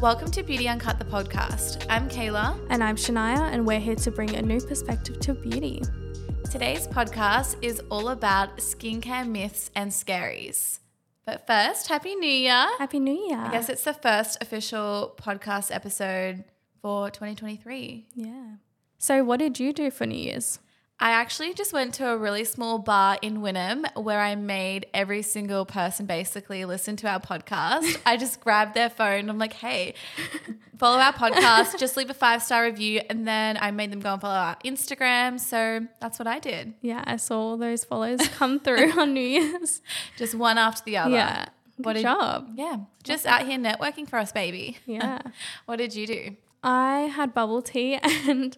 Welcome 0.00 0.30
to 0.30 0.44
Beauty 0.44 0.68
Uncut, 0.68 1.00
the 1.00 1.04
podcast. 1.04 1.84
I'm 1.90 2.08
Kayla. 2.08 2.56
And 2.70 2.84
I'm 2.84 2.94
Shania, 2.94 3.52
and 3.52 3.66
we're 3.66 3.80
here 3.80 3.96
to 3.96 4.12
bring 4.12 4.36
a 4.36 4.42
new 4.42 4.60
perspective 4.60 5.18
to 5.18 5.34
beauty. 5.34 5.82
Today's 6.48 6.86
podcast 6.86 7.56
is 7.62 7.80
all 7.90 8.10
about 8.10 8.58
skincare 8.58 9.28
myths 9.28 9.72
and 9.74 9.90
scaries. 9.90 10.78
But 11.26 11.48
first, 11.48 11.88
Happy 11.88 12.14
New 12.14 12.30
Year. 12.30 12.68
Happy 12.78 13.00
New 13.00 13.12
Year. 13.12 13.38
I 13.38 13.50
guess 13.50 13.68
it's 13.68 13.82
the 13.82 13.92
first 13.92 14.40
official 14.40 15.16
podcast 15.20 15.74
episode 15.74 16.44
for 16.80 17.10
2023. 17.10 18.06
Yeah. 18.14 18.52
So, 18.98 19.24
what 19.24 19.40
did 19.40 19.58
you 19.58 19.72
do 19.72 19.90
for 19.90 20.06
New 20.06 20.16
Year's? 20.16 20.60
I 21.00 21.10
actually 21.10 21.54
just 21.54 21.72
went 21.72 21.94
to 21.94 22.08
a 22.08 22.16
really 22.16 22.42
small 22.44 22.78
bar 22.80 23.18
in 23.22 23.38
Wynnum 23.38 23.84
where 23.94 24.20
I 24.20 24.34
made 24.34 24.86
every 24.92 25.22
single 25.22 25.64
person 25.64 26.06
basically 26.06 26.64
listen 26.64 26.96
to 26.96 27.08
our 27.08 27.20
podcast. 27.20 28.00
I 28.04 28.16
just 28.16 28.40
grabbed 28.44 28.74
their 28.74 28.90
phone. 28.90 29.28
I'm 29.30 29.38
like, 29.38 29.52
hey, 29.52 29.94
follow 30.76 30.98
our 30.98 31.12
podcast, 31.12 31.78
just 31.78 31.96
leave 31.96 32.10
a 32.10 32.14
five 32.14 32.42
star 32.42 32.64
review. 32.64 33.00
And 33.08 33.28
then 33.28 33.58
I 33.60 33.70
made 33.70 33.92
them 33.92 34.00
go 34.00 34.12
and 34.14 34.20
follow 34.20 34.34
our 34.34 34.56
Instagram. 34.64 35.38
So 35.38 35.86
that's 36.00 36.18
what 36.18 36.26
I 36.26 36.40
did. 36.40 36.74
Yeah, 36.82 37.04
I 37.06 37.14
saw 37.16 37.38
all 37.50 37.56
those 37.56 37.84
follows 37.84 38.26
come 38.28 38.58
through 38.58 38.98
on 38.98 39.14
New 39.14 39.20
Year's. 39.20 39.80
Just 40.16 40.34
one 40.34 40.58
after 40.58 40.82
the 40.84 40.96
other. 40.96 41.14
Yeah. 41.14 41.44
Good 41.76 41.86
What 41.86 41.92
did- 41.92 42.02
job. 42.02 42.48
Yeah. 42.56 42.78
Just 43.04 43.24
out 43.24 43.46
here 43.46 43.56
networking 43.58 44.08
for 44.08 44.18
us, 44.18 44.32
baby. 44.32 44.78
Yeah. 44.84 45.20
What 45.66 45.76
did 45.76 45.94
you 45.94 46.08
do? 46.08 46.36
I 46.62 47.00
had 47.14 47.34
bubble 47.34 47.62
tea 47.62 47.94
and 48.02 48.56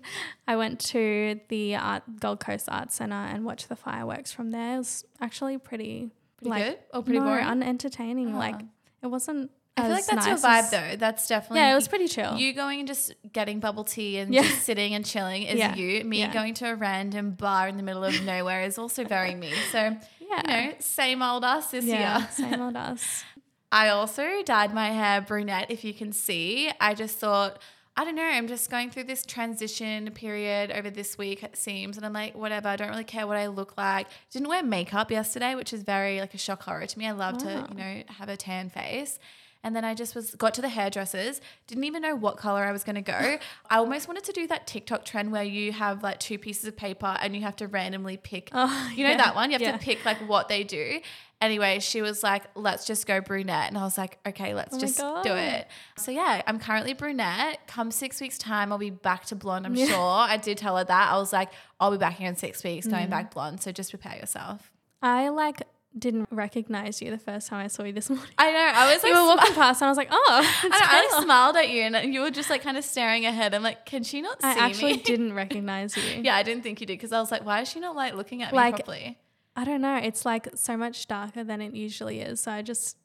I 0.49 0.57
went 0.57 0.81
to 0.87 1.41
the 1.49 1.77
art, 1.77 2.03
Gold 2.21 2.41
Coast 2.41 2.69
Art 2.71 2.93
Centre 2.93 3.15
and 3.15 3.45
watched 3.45 3.69
the 3.69 3.77
fireworks 3.77 4.33
from 4.33 4.51
there. 4.53 4.77
It 4.77 4.79
was 4.79 5.05
actually 5.21 5.59
pretty, 5.59 6.11
Pretty 6.43 6.57
good 6.65 6.79
or 6.95 7.03
pretty 7.03 7.19
no, 7.19 7.27
boring? 7.27 7.45
unentertaining. 7.45 8.35
Like 8.37 8.57
Ah. 8.57 8.65
it 9.03 9.07
wasn't. 9.09 9.51
I 9.77 9.83
feel 9.83 9.91
like 9.93 10.07
that's 10.07 10.27
your 10.27 10.37
vibe 10.37 10.71
though. 10.71 10.97
That's 10.97 11.27
definitely 11.29 11.61
Yeah, 11.61 11.73
it 11.73 11.74
was 11.74 11.89
pretty 11.89 12.09
chill. 12.09 12.37
You 12.37 12.52
going 12.52 12.80
and 12.80 12.89
just 12.89 13.15
getting 13.33 13.61
bubble 13.61 13.85
tea 13.85 14.19
and 14.19 14.33
Yeah. 14.35 14.43
just 14.43 14.63
sitting 14.65 14.95
and 14.95 15.05
chilling 15.07 15.43
is 15.45 15.59
Yeah. 15.59 15.74
you. 15.74 16.02
Me 16.05 16.19
Yeah. 16.21 16.33
going 16.33 16.55
to 16.55 16.71
a 16.71 16.74
random 16.74 17.33
bar 17.33 17.69
in 17.69 17.77
the 17.77 17.83
middle 17.83 18.05
of 18.05 18.23
nowhere 18.24 18.63
is 18.63 18.79
also 18.79 19.05
very 19.05 19.35
me. 19.35 19.52
So, 19.73 19.79
yeah. 20.21 20.43
you 20.65 20.71
know, 20.71 20.74
same 20.80 21.23
old 21.23 21.45
us 21.45 21.71
this 21.71 21.85
year. 21.85 22.27
same 22.33 22.61
old 22.61 22.77
us. 22.77 23.24
I 23.73 23.89
also 23.91 24.43
dyed 24.45 24.74
my 24.74 24.89
hair 24.91 25.21
brunette, 25.21 25.71
if 25.71 25.85
you 25.85 25.95
can 25.95 26.13
see. 26.13 26.71
I 26.80 26.93
just 26.95 27.19
thought, 27.19 27.63
I 27.96 28.05
don't 28.05 28.15
know, 28.15 28.23
I'm 28.23 28.49
just 28.49 28.71
going 28.71 28.91
through 28.91 29.05
this 29.05 29.27
transition 29.27 30.10
period 30.13 30.71
over 30.71 30.88
this 30.91 31.19
week, 31.19 31.43
it 31.43 31.57
seems. 31.57 31.96
And 31.96 32.07
I'm 32.07 32.13
like, 32.13 32.35
whatever, 32.35 32.69
I 32.69 32.77
don't 32.77 32.88
really 32.88 33.05
care 33.05 33.27
what 33.27 33.37
I 33.37 33.49
look 33.49 33.77
like. 33.77 34.07
Didn't 34.30 34.49
wear 34.49 34.63
makeup 34.63 35.10
yesterday, 35.10 35.55
which 35.55 35.73
is 35.73 35.83
very 35.83 36.21
like 36.21 36.33
a 36.33 36.38
shock 36.38 36.63
horror 36.63 36.87
to 36.87 36.99
me. 36.99 37.07
I 37.07 37.11
love 37.11 37.35
Wow. 37.35 37.41
to, 37.41 37.52
you 37.52 37.66
ah. 37.71 37.74
know, 37.74 38.02
have 38.18 38.29
a 38.29 38.37
tan 38.37 38.71
face. 38.71 39.18
And 39.63 39.77
then 39.77 39.85
I 39.85 39.95
just 39.95 40.15
was 40.15 40.35
got 40.35 40.55
to 40.55 40.63
the 40.63 40.71
hairdressers, 40.71 41.41
didn't 41.66 41.85
even 41.85 42.01
know 42.03 42.15
what 42.16 42.37
color 42.39 42.65
I 42.65 42.73
was 42.73 42.83
gonna 42.83 43.03
go. 43.03 43.39
I 43.71 43.77
almost 43.77 44.09
wanted 44.09 44.25
to 44.25 44.33
do 44.33 44.47
that 44.47 44.67
TikTok 44.67 45.05
trend 45.05 45.33
where 45.33 45.43
you 45.45 45.73
have 45.73 46.02
like 46.02 46.19
two 46.19 46.39
pieces 46.39 46.65
of 46.65 46.77
paper 46.77 47.17
and 47.21 47.35
you 47.37 47.43
have 47.43 47.57
to 47.57 47.67
randomly 47.67 48.17
pick 48.17 48.49
Oh, 48.52 48.91
you 48.95 49.05
know 49.05 49.11
yeah, 49.11 49.17
that 49.19 49.35
one? 49.35 49.51
You 49.51 49.55
have 49.55 49.63
yeah. 49.63 49.73
to 49.73 49.79
pick 49.79 50.05
like 50.05 50.17
what 50.29 50.49
they 50.49 50.65
do. 50.65 51.01
Anyway, 51.43 51.79
she 51.79 52.02
was 52.02 52.23
like, 52.23 52.43
let's 52.55 52.87
just 52.87 53.07
go 53.07 53.21
brunette. 53.23 53.69
And 53.69 53.79
I 53.79 53.83
was 53.83 53.97
like, 53.97 54.19
okay, 54.27 54.52
let's 54.55 54.75
Oh 54.77 54.79
just 54.79 54.99
do 54.99 55.35
it. 55.35 55.69
So 55.97 56.11
yeah, 56.11 56.43
I'm 56.47 56.59
currently 56.59 56.93
brunette. 56.93 57.67
Come 57.67 57.91
six 57.91 58.21
weeks' 58.21 58.37
time, 58.37 58.73
I'll 58.73 58.79
be 58.79 58.91
back 58.91 59.24
to 59.27 59.37
blonde, 59.37 59.65
I'm 59.65 59.74
sure. 59.77 59.97
I 59.99 60.37
did 60.37 60.59
tell 60.59 60.77
her 60.77 60.85
that. 60.85 61.11
I 61.13 61.17
was 61.17 61.33
like, 61.33 61.51
I'll 61.79 61.91
be 61.91 61.97
back 61.97 62.17
here 62.17 62.29
in 62.29 62.37
six 62.37 62.63
weeks, 62.63 62.87
going 62.87 63.07
Mm. 63.07 63.11
back 63.11 63.33
blonde. 63.33 63.63
So 63.63 63.73
just 63.73 63.89
prepare 63.91 64.17
yourself. 64.19 64.71
I 65.00 65.28
like 65.31 65.62
didn't 65.99 66.28
recognize 66.31 67.03
you 67.03 67.10
the 67.10 67.19
first 67.19 67.49
time 67.49 67.65
I 67.65 67.66
saw 67.66 67.83
you 67.83 67.93
this 67.93 68.09
morning. 68.10 68.27
I 68.38 68.53
know. 68.53 68.59
I 68.75 68.94
was 68.94 69.03
like, 69.03 69.12
you 69.12 69.19
were 69.21 69.27
walking 69.28 69.55
past 69.55 69.81
and 69.83 69.87
I 69.87 69.91
was 69.91 69.97
like, 69.97 70.09
oh, 70.10 70.25
I, 70.62 70.69
know, 70.69 70.71
I 70.72 71.10
like 71.16 71.25
smiled 71.25 71.56
at 71.56 71.69
you 71.71 71.83
and 71.83 72.15
you 72.15 72.21
were 72.21 72.31
just 72.31 72.49
like 72.49 72.62
kind 72.62 72.77
of 72.77 72.84
staring 72.84 73.27
ahead. 73.27 73.55
I'm 73.55 73.62
like, 73.62 73.87
can 73.87 74.03
she 74.05 74.21
not 74.22 74.41
see 74.41 74.49
me? 74.49 74.55
I 74.55 74.67
actually 74.67 74.93
me? 74.95 75.03
didn't 75.03 75.33
recognize 75.45 75.97
you. 75.97 76.23
yeah, 76.23 76.37
I 76.37 76.43
didn't 76.43 76.62
think 76.62 76.81
you 76.81 76.87
did 76.87 76.95
because 76.99 77.12
I 77.12 77.19
was 77.21 77.31
like, 77.31 77.45
why 77.45 77.61
is 77.62 77.69
she 77.69 77.81
not 77.81 77.97
like 77.97 78.15
looking 78.15 78.43
at 78.43 78.53
me 78.53 78.56
Like, 78.56 78.77
properly? 78.77 79.19
I 79.56 79.65
don't 79.65 79.81
know. 79.81 79.97
It's 79.97 80.25
like 80.25 80.49
so 80.55 80.77
much 80.77 81.09
darker 81.09 81.43
than 81.43 81.61
it 81.61 81.75
usually 81.75 82.21
is. 82.21 82.41
So 82.41 82.53
I 82.53 82.62
just, 82.62 82.97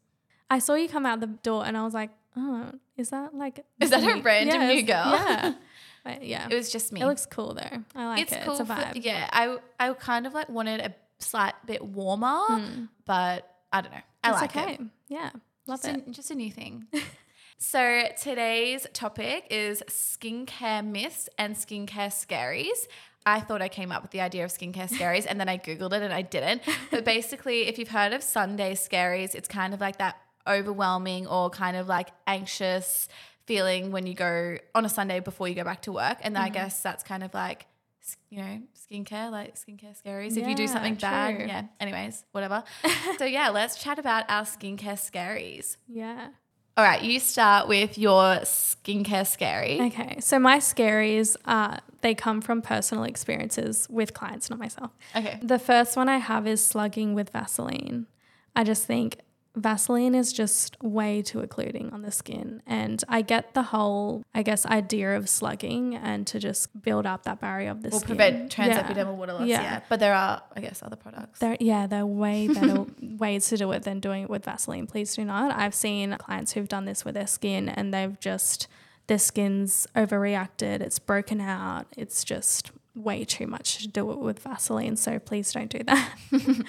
I 0.50 0.60
saw 0.60 0.76
you 0.76 0.88
come 0.88 1.06
out 1.08 1.20
the 1.22 1.28
door 1.28 1.66
and 1.66 1.76
I 1.76 1.84
was 1.84 1.94
like, 1.96 2.12
oh, 2.38 2.72
is 2.98 3.10
that 3.10 3.34
like, 3.34 3.66
Is 3.80 3.90
that 3.90 4.04
a 4.04 4.22
random 4.22 4.62
Yeah, 4.62 4.68
new 4.68 4.82
girl? 4.84 5.12
Yeah. 5.12 5.54
But 6.04 6.24
yeah. 6.24 6.48
It 6.52 6.54
was 6.56 6.72
just 6.72 6.94
me. 6.94 7.02
It 7.02 7.08
looks 7.08 7.26
cool 7.26 7.56
though. 7.56 7.84
I 7.96 8.06
like 8.10 8.22
it's 8.22 8.32
it. 8.32 8.44
cool. 8.44 8.52
It's 8.54 8.60
a 8.62 8.66
for- 8.68 8.74
vibe. 8.74 9.04
yeah, 9.04 9.28
I 9.34 9.58
I 9.80 9.92
kind 9.94 10.28
of 10.28 10.36
like 10.36 10.48
wanted 10.50 10.80
a 10.82 10.94
slight 11.20 11.54
bit 11.66 11.84
warmer, 11.84 12.88
but 13.06 13.50
I 13.72 13.82
don't 13.82 13.92
know. 13.92 14.02
I. 14.24 14.32
It's 14.32 14.42
like 14.42 14.56
okay. 14.56 14.74
it. 14.76 14.82
Yeah. 15.08 15.30
Love 15.68 15.82
Just 15.82 15.98
it. 15.98 16.08
a, 16.08 16.12
just 16.12 16.32
a 16.32 16.36
new 16.36 16.52
thing. 16.52 16.86
so 17.58 18.04
today's 18.22 18.86
topic 18.94 19.48
is 19.50 19.82
skincare 19.90 20.86
myths 20.86 21.30
and 21.38 21.56
skincare 21.56 22.10
scaries. 22.12 22.88
I 23.26 23.40
thought 23.40 23.62
I 23.64 23.70
came 23.70 23.92
up 23.92 24.04
with 24.04 24.12
the 24.12 24.22
idea 24.22 24.46
of 24.46 24.52
skincare 24.52 24.90
scaries 24.92 25.26
and 25.28 25.40
then 25.40 25.50
I 25.50 25.58
Googled 25.58 25.94
it 25.94 26.04
and 26.04 26.14
I 26.14 26.22
didn't. 26.22 26.62
But 26.92 27.04
basically, 27.16 27.68
if 27.68 27.80
you've 27.80 27.90
heard 27.90 28.14
of 28.14 28.22
Sunday 28.22 28.76
scaries, 28.76 29.34
it's 29.34 29.48
kind 29.48 29.74
of 29.74 29.82
like 29.82 29.98
that 29.98 30.18
overwhelming 30.48 31.26
or 31.26 31.50
kind 31.50 31.76
of 31.76 31.88
like 31.88 32.10
anxious 32.28 33.08
feeling 33.48 33.92
when 33.92 34.06
you 34.06 34.14
go 34.14 34.58
on 34.76 34.86
a 34.86 34.90
Sunday 34.90 35.20
before 35.20 35.48
you 35.48 35.56
go 35.56 35.64
back 35.64 35.82
to 35.84 35.92
work. 35.92 36.18
And 36.22 36.36
Mm-hmm. 36.36 36.44
I 36.44 36.50
guess 36.50 36.82
that's 36.84 37.04
kind 37.04 37.24
of 37.24 37.34
like, 37.34 37.66
you 38.30 38.38
know, 38.38 38.62
skincare, 38.76 39.32
like 39.32 39.56
skincare 39.56 39.96
scaries. 40.00 40.38
If 40.38 40.48
you 40.48 40.56
do 40.56 40.64
Yeah, 40.64 40.74
something 40.74 40.96
bad, 40.96 41.48
yeah. 41.48 41.64
Anyways, 41.80 42.24
whatever. 42.32 42.64
so 43.18 43.26
yeah, 43.26 43.50
let's 43.50 43.82
chat 43.82 44.00
about 44.00 44.26
our 44.30 44.44
skincare 44.44 45.00
scaries. 45.00 45.78
Yeah. 45.88 46.30
All 46.78 46.84
right, 46.84 47.02
you 47.02 47.22
start 47.22 47.70
with 47.70 47.98
your 47.98 48.40
skincare 48.42 49.26
scary. 49.26 49.80
Okay. 49.82 50.18
So 50.20 50.40
my 50.40 50.58
scaries, 50.58 51.38
uh, 51.46 51.78
they 52.02 52.14
come 52.14 52.42
from 52.42 52.62
personal 52.62 53.06
experiences 53.06 53.88
with 53.90 54.14
clients, 54.14 54.50
not 54.50 54.60
myself. 54.60 54.92
Okay. 55.16 55.40
The 55.42 55.58
first 55.58 55.96
one 55.96 56.10
I 56.10 56.18
have 56.18 56.46
is 56.46 56.64
slugging 56.64 57.14
with 57.14 57.30
Vaseline. 57.30 58.08
I 58.58 58.66
just 58.66 58.86
think 58.86 59.20
Vaseline 59.56 60.14
is 60.16 60.34
just 60.34 60.76
way 60.84 61.22
too 61.22 61.40
occluding 61.40 61.92
on 61.92 62.02
the 62.02 62.12
skin. 62.12 62.62
And 62.68 63.04
I 63.08 63.22
get 63.22 63.54
the 63.54 63.64
whole, 63.64 64.24
I 64.34 64.44
guess, 64.44 64.66
idea 64.66 65.16
of 65.16 65.30
slugging 65.30 65.96
and 65.96 66.28
to 66.28 66.40
just 66.40 66.82
build 66.82 67.06
up 67.06 67.24
that 67.24 67.40
barrier 67.40 67.72
of 67.72 67.82
the 67.82 67.90
Will 67.90 68.00
skin. 68.00 68.08
prevent 68.18 68.58
Yeah. 68.58 68.84
transepidermal 68.84 69.16
water 69.16 69.34
loss. 69.34 69.48
Yeah. 69.48 69.62
Yeah. 69.62 69.80
But 69.90 70.00
there 70.00 70.14
are, 70.14 70.42
I 70.56 70.60
guess, 70.62 70.84
other 70.84 70.96
products. 70.98 71.40
There, 71.40 71.58
yeah, 71.60 71.88
there 71.88 72.02
are 72.02 72.06
way 72.06 72.48
better 72.54 72.86
ways 73.02 73.48
to 73.50 73.58
do 73.58 73.72
it 73.72 73.84
than 73.84 74.00
doing 74.00 74.24
it 74.24 74.30
with 74.30 74.46
Vaseline. 74.46 74.88
Please 74.88 75.16
do 75.16 75.24
not. 75.26 75.56
I've 75.56 75.76
seen 75.76 76.16
clients 76.20 76.54
who've 76.54 76.68
done 76.68 76.86
this 76.86 77.06
with 77.06 77.16
their 77.16 77.28
skin 77.28 77.70
and 77.70 77.94
they've 77.94 78.20
just, 78.20 78.68
their 79.08 79.20
skin's 79.20 79.88
overreacted, 79.96 80.82
it's 80.82 81.00
broken 81.00 81.40
out, 81.40 81.86
it's 81.96 82.24
just 82.24 82.72
way 82.96 83.24
too 83.26 83.46
much 83.46 83.78
to 83.80 83.88
do 83.88 84.10
it 84.12 84.20
with 84.20 84.40
Vaseline. 84.40 84.96
So 84.96 85.20
please 85.20 85.52
don't 85.54 85.70
do 85.70 85.80
that. 85.86 86.10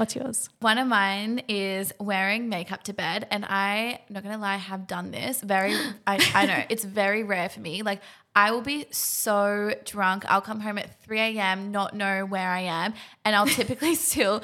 What's 0.00 0.16
yours? 0.16 0.48
One 0.60 0.78
of 0.78 0.88
mine 0.88 1.42
is 1.46 1.92
wearing 2.00 2.48
makeup 2.48 2.84
to 2.84 2.94
bed, 2.94 3.26
and 3.30 3.44
I, 3.44 4.00
not 4.08 4.22
gonna 4.22 4.38
lie, 4.38 4.56
have 4.56 4.86
done 4.86 5.10
this. 5.10 5.42
Very, 5.42 5.74
I, 6.06 6.26
I 6.34 6.46
know 6.46 6.62
it's 6.70 6.84
very 6.84 7.22
rare 7.22 7.50
for 7.50 7.60
me. 7.60 7.82
Like 7.82 8.00
I 8.34 8.50
will 8.50 8.62
be 8.62 8.86
so 8.90 9.74
drunk, 9.84 10.24
I'll 10.26 10.40
come 10.40 10.60
home 10.60 10.78
at 10.78 11.02
three 11.02 11.20
a.m. 11.20 11.70
not 11.70 11.94
know 11.94 12.24
where 12.24 12.48
I 12.48 12.60
am, 12.60 12.94
and 13.26 13.36
I'll 13.36 13.46
typically 13.46 13.94
still 14.10 14.42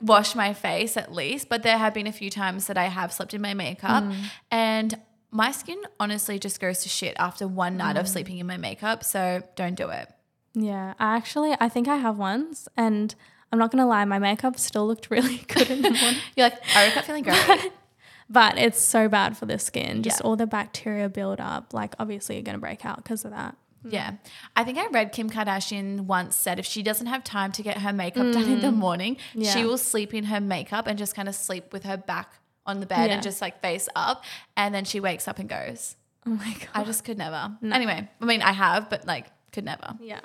wash 0.00 0.34
my 0.34 0.52
face 0.52 0.96
at 0.96 1.12
least. 1.12 1.48
But 1.48 1.62
there 1.62 1.78
have 1.78 1.94
been 1.94 2.08
a 2.08 2.12
few 2.12 2.28
times 2.28 2.66
that 2.66 2.76
I 2.76 2.86
have 2.86 3.12
slept 3.12 3.32
in 3.32 3.40
my 3.40 3.54
makeup, 3.54 4.02
mm. 4.02 4.24
and 4.50 5.00
my 5.30 5.52
skin 5.52 5.80
honestly 6.00 6.40
just 6.40 6.58
goes 6.58 6.80
to 6.80 6.88
shit 6.88 7.14
after 7.16 7.46
one 7.46 7.76
night 7.76 7.96
of 7.96 8.06
mm. 8.06 8.08
sleeping 8.08 8.38
in 8.38 8.46
my 8.48 8.56
makeup. 8.56 9.04
So 9.04 9.44
don't 9.54 9.76
do 9.76 9.88
it. 9.88 10.08
Yeah, 10.54 10.94
I 10.98 11.14
actually, 11.14 11.54
I 11.60 11.68
think 11.68 11.86
I 11.86 11.98
have 11.98 12.18
once 12.18 12.66
and 12.76 13.14
I'm 13.52 13.58
not 13.58 13.70
going 13.70 13.80
to 13.82 13.86
lie, 13.86 14.04
my 14.04 14.18
makeup 14.18 14.58
still 14.58 14.86
looked 14.86 15.10
really 15.10 15.38
good 15.48 15.70
in 15.70 15.82
the 15.82 15.90
morning. 16.00 16.20
You're 16.36 16.46
like, 16.50 16.60
I 16.76 16.88
woke 16.88 16.96
up 16.98 17.04
feeling 17.04 17.22
great. 17.24 17.72
But 18.28 18.58
it's 18.58 18.80
so 18.80 19.08
bad 19.08 19.36
for 19.36 19.46
the 19.46 19.56
skin. 19.56 20.02
Just 20.02 20.18
Yeah. 20.20 20.26
all 20.26 20.34
the 20.34 20.48
bacteria 20.48 21.08
build 21.08 21.38
up. 21.38 21.72
Like, 21.72 21.94
obviously, 22.00 22.34
you're 22.34 22.42
going 22.42 22.56
to 22.56 22.60
break 22.60 22.84
out 22.84 22.96
because 22.96 23.24
of 23.24 23.30
that. 23.30 23.56
Yeah. 23.88 24.14
I 24.56 24.64
think 24.64 24.78
I 24.78 24.88
read 24.88 25.12
Kim 25.12 25.30
Kardashian 25.30 26.00
once 26.06 26.34
said 26.34 26.58
if 26.58 26.66
she 26.66 26.82
doesn't 26.82 27.06
have 27.06 27.22
time 27.22 27.52
to 27.52 27.62
get 27.62 27.78
her 27.82 27.92
makeup 27.92 28.32
done 28.32 28.50
in 28.50 28.60
the 28.60 28.72
morning, 28.72 29.14
Mm. 29.32 29.44
Yeah. 29.44 29.52
she 29.54 29.64
will 29.64 29.78
sleep 29.78 30.12
in 30.12 30.24
her 30.24 30.40
makeup 30.40 30.88
and 30.88 30.98
just 30.98 31.14
kind 31.14 31.28
of 31.28 31.36
sleep 31.36 31.72
with 31.72 31.84
her 31.84 31.96
back 31.96 32.32
on 32.66 32.80
the 32.80 32.86
bed 32.86 33.10
Yeah. 33.10 33.14
and 33.14 33.22
just 33.22 33.40
like 33.40 33.60
face 33.62 33.88
up. 33.94 34.24
And 34.56 34.74
then 34.74 34.84
she 34.84 34.98
wakes 34.98 35.28
up 35.28 35.38
and 35.38 35.48
goes. 35.48 35.94
Oh 36.26 36.30
my 36.30 36.52
God. 36.52 36.68
I 36.74 36.82
just 36.82 37.04
could 37.04 37.18
never. 37.18 37.56
Anyway, 37.62 38.08
I 38.20 38.24
mean, 38.24 38.42
I 38.42 38.50
have, 38.50 38.90
but 38.90 39.06
like, 39.06 39.26
could 39.52 39.64
never. 39.64 39.94
yeah. 40.00 40.18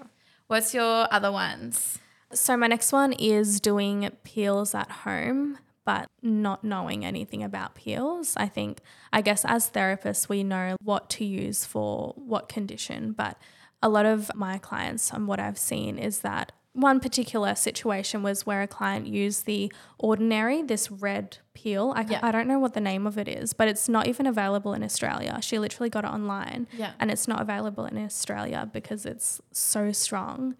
What's 0.47 0.73
your 0.73 1.07
other 1.13 1.31
ones? 1.31 1.99
So, 2.33 2.55
my 2.57 2.67
next 2.67 2.91
one 2.91 3.13
is 3.13 3.59
doing 3.59 4.09
peels 4.23 4.73
at 4.75 4.89
home, 4.91 5.57
but 5.85 6.09
not 6.21 6.63
knowing 6.63 7.03
anything 7.05 7.43
about 7.43 7.75
peels. 7.75 8.33
I 8.37 8.47
think, 8.47 8.79
I 9.11 9.21
guess, 9.21 9.43
as 9.45 9.69
therapists, 9.69 10.29
we 10.29 10.43
know 10.43 10.75
what 10.81 11.09
to 11.11 11.25
use 11.25 11.65
for 11.65 12.13
what 12.15 12.49
condition, 12.49 13.13
but 13.13 13.37
a 13.83 13.89
lot 13.89 14.05
of 14.05 14.31
my 14.35 14.57
clients 14.59 15.11
and 15.11 15.27
what 15.27 15.39
I've 15.39 15.57
seen 15.57 15.97
is 15.97 16.19
that 16.19 16.51
one 16.73 17.01
particular 17.01 17.53
situation 17.55 18.23
was 18.23 18.45
where 18.45 18.61
a 18.61 18.67
client 18.67 19.05
used 19.07 19.45
the 19.45 19.73
ordinary, 19.97 20.61
this 20.61 20.89
red 20.89 21.37
peel. 21.53 21.91
I, 21.97 22.05
Yeah. 22.07 22.19
I 22.23 22.31
don't 22.31 22.47
know 22.47 22.59
what 22.59 22.73
the 22.73 22.79
name 22.79 23.05
of 23.05 23.17
it 23.17 23.27
is, 23.27 23.51
but 23.51 23.67
it's 23.67 23.89
not 23.89 24.07
even 24.07 24.25
available 24.25 24.73
in 24.73 24.81
Australia. 24.83 25.37
She 25.41 25.59
literally 25.59 25.89
got 25.89 26.05
it 26.05 26.07
online 26.11 26.67
Yeah. 26.71 26.91
and 26.99 27.11
it's 27.11 27.27
not 27.27 27.41
available 27.41 27.85
in 27.85 27.97
Australia 27.97 28.69
because 28.71 29.05
it's 29.05 29.41
so 29.51 29.91
strong. 29.91 30.55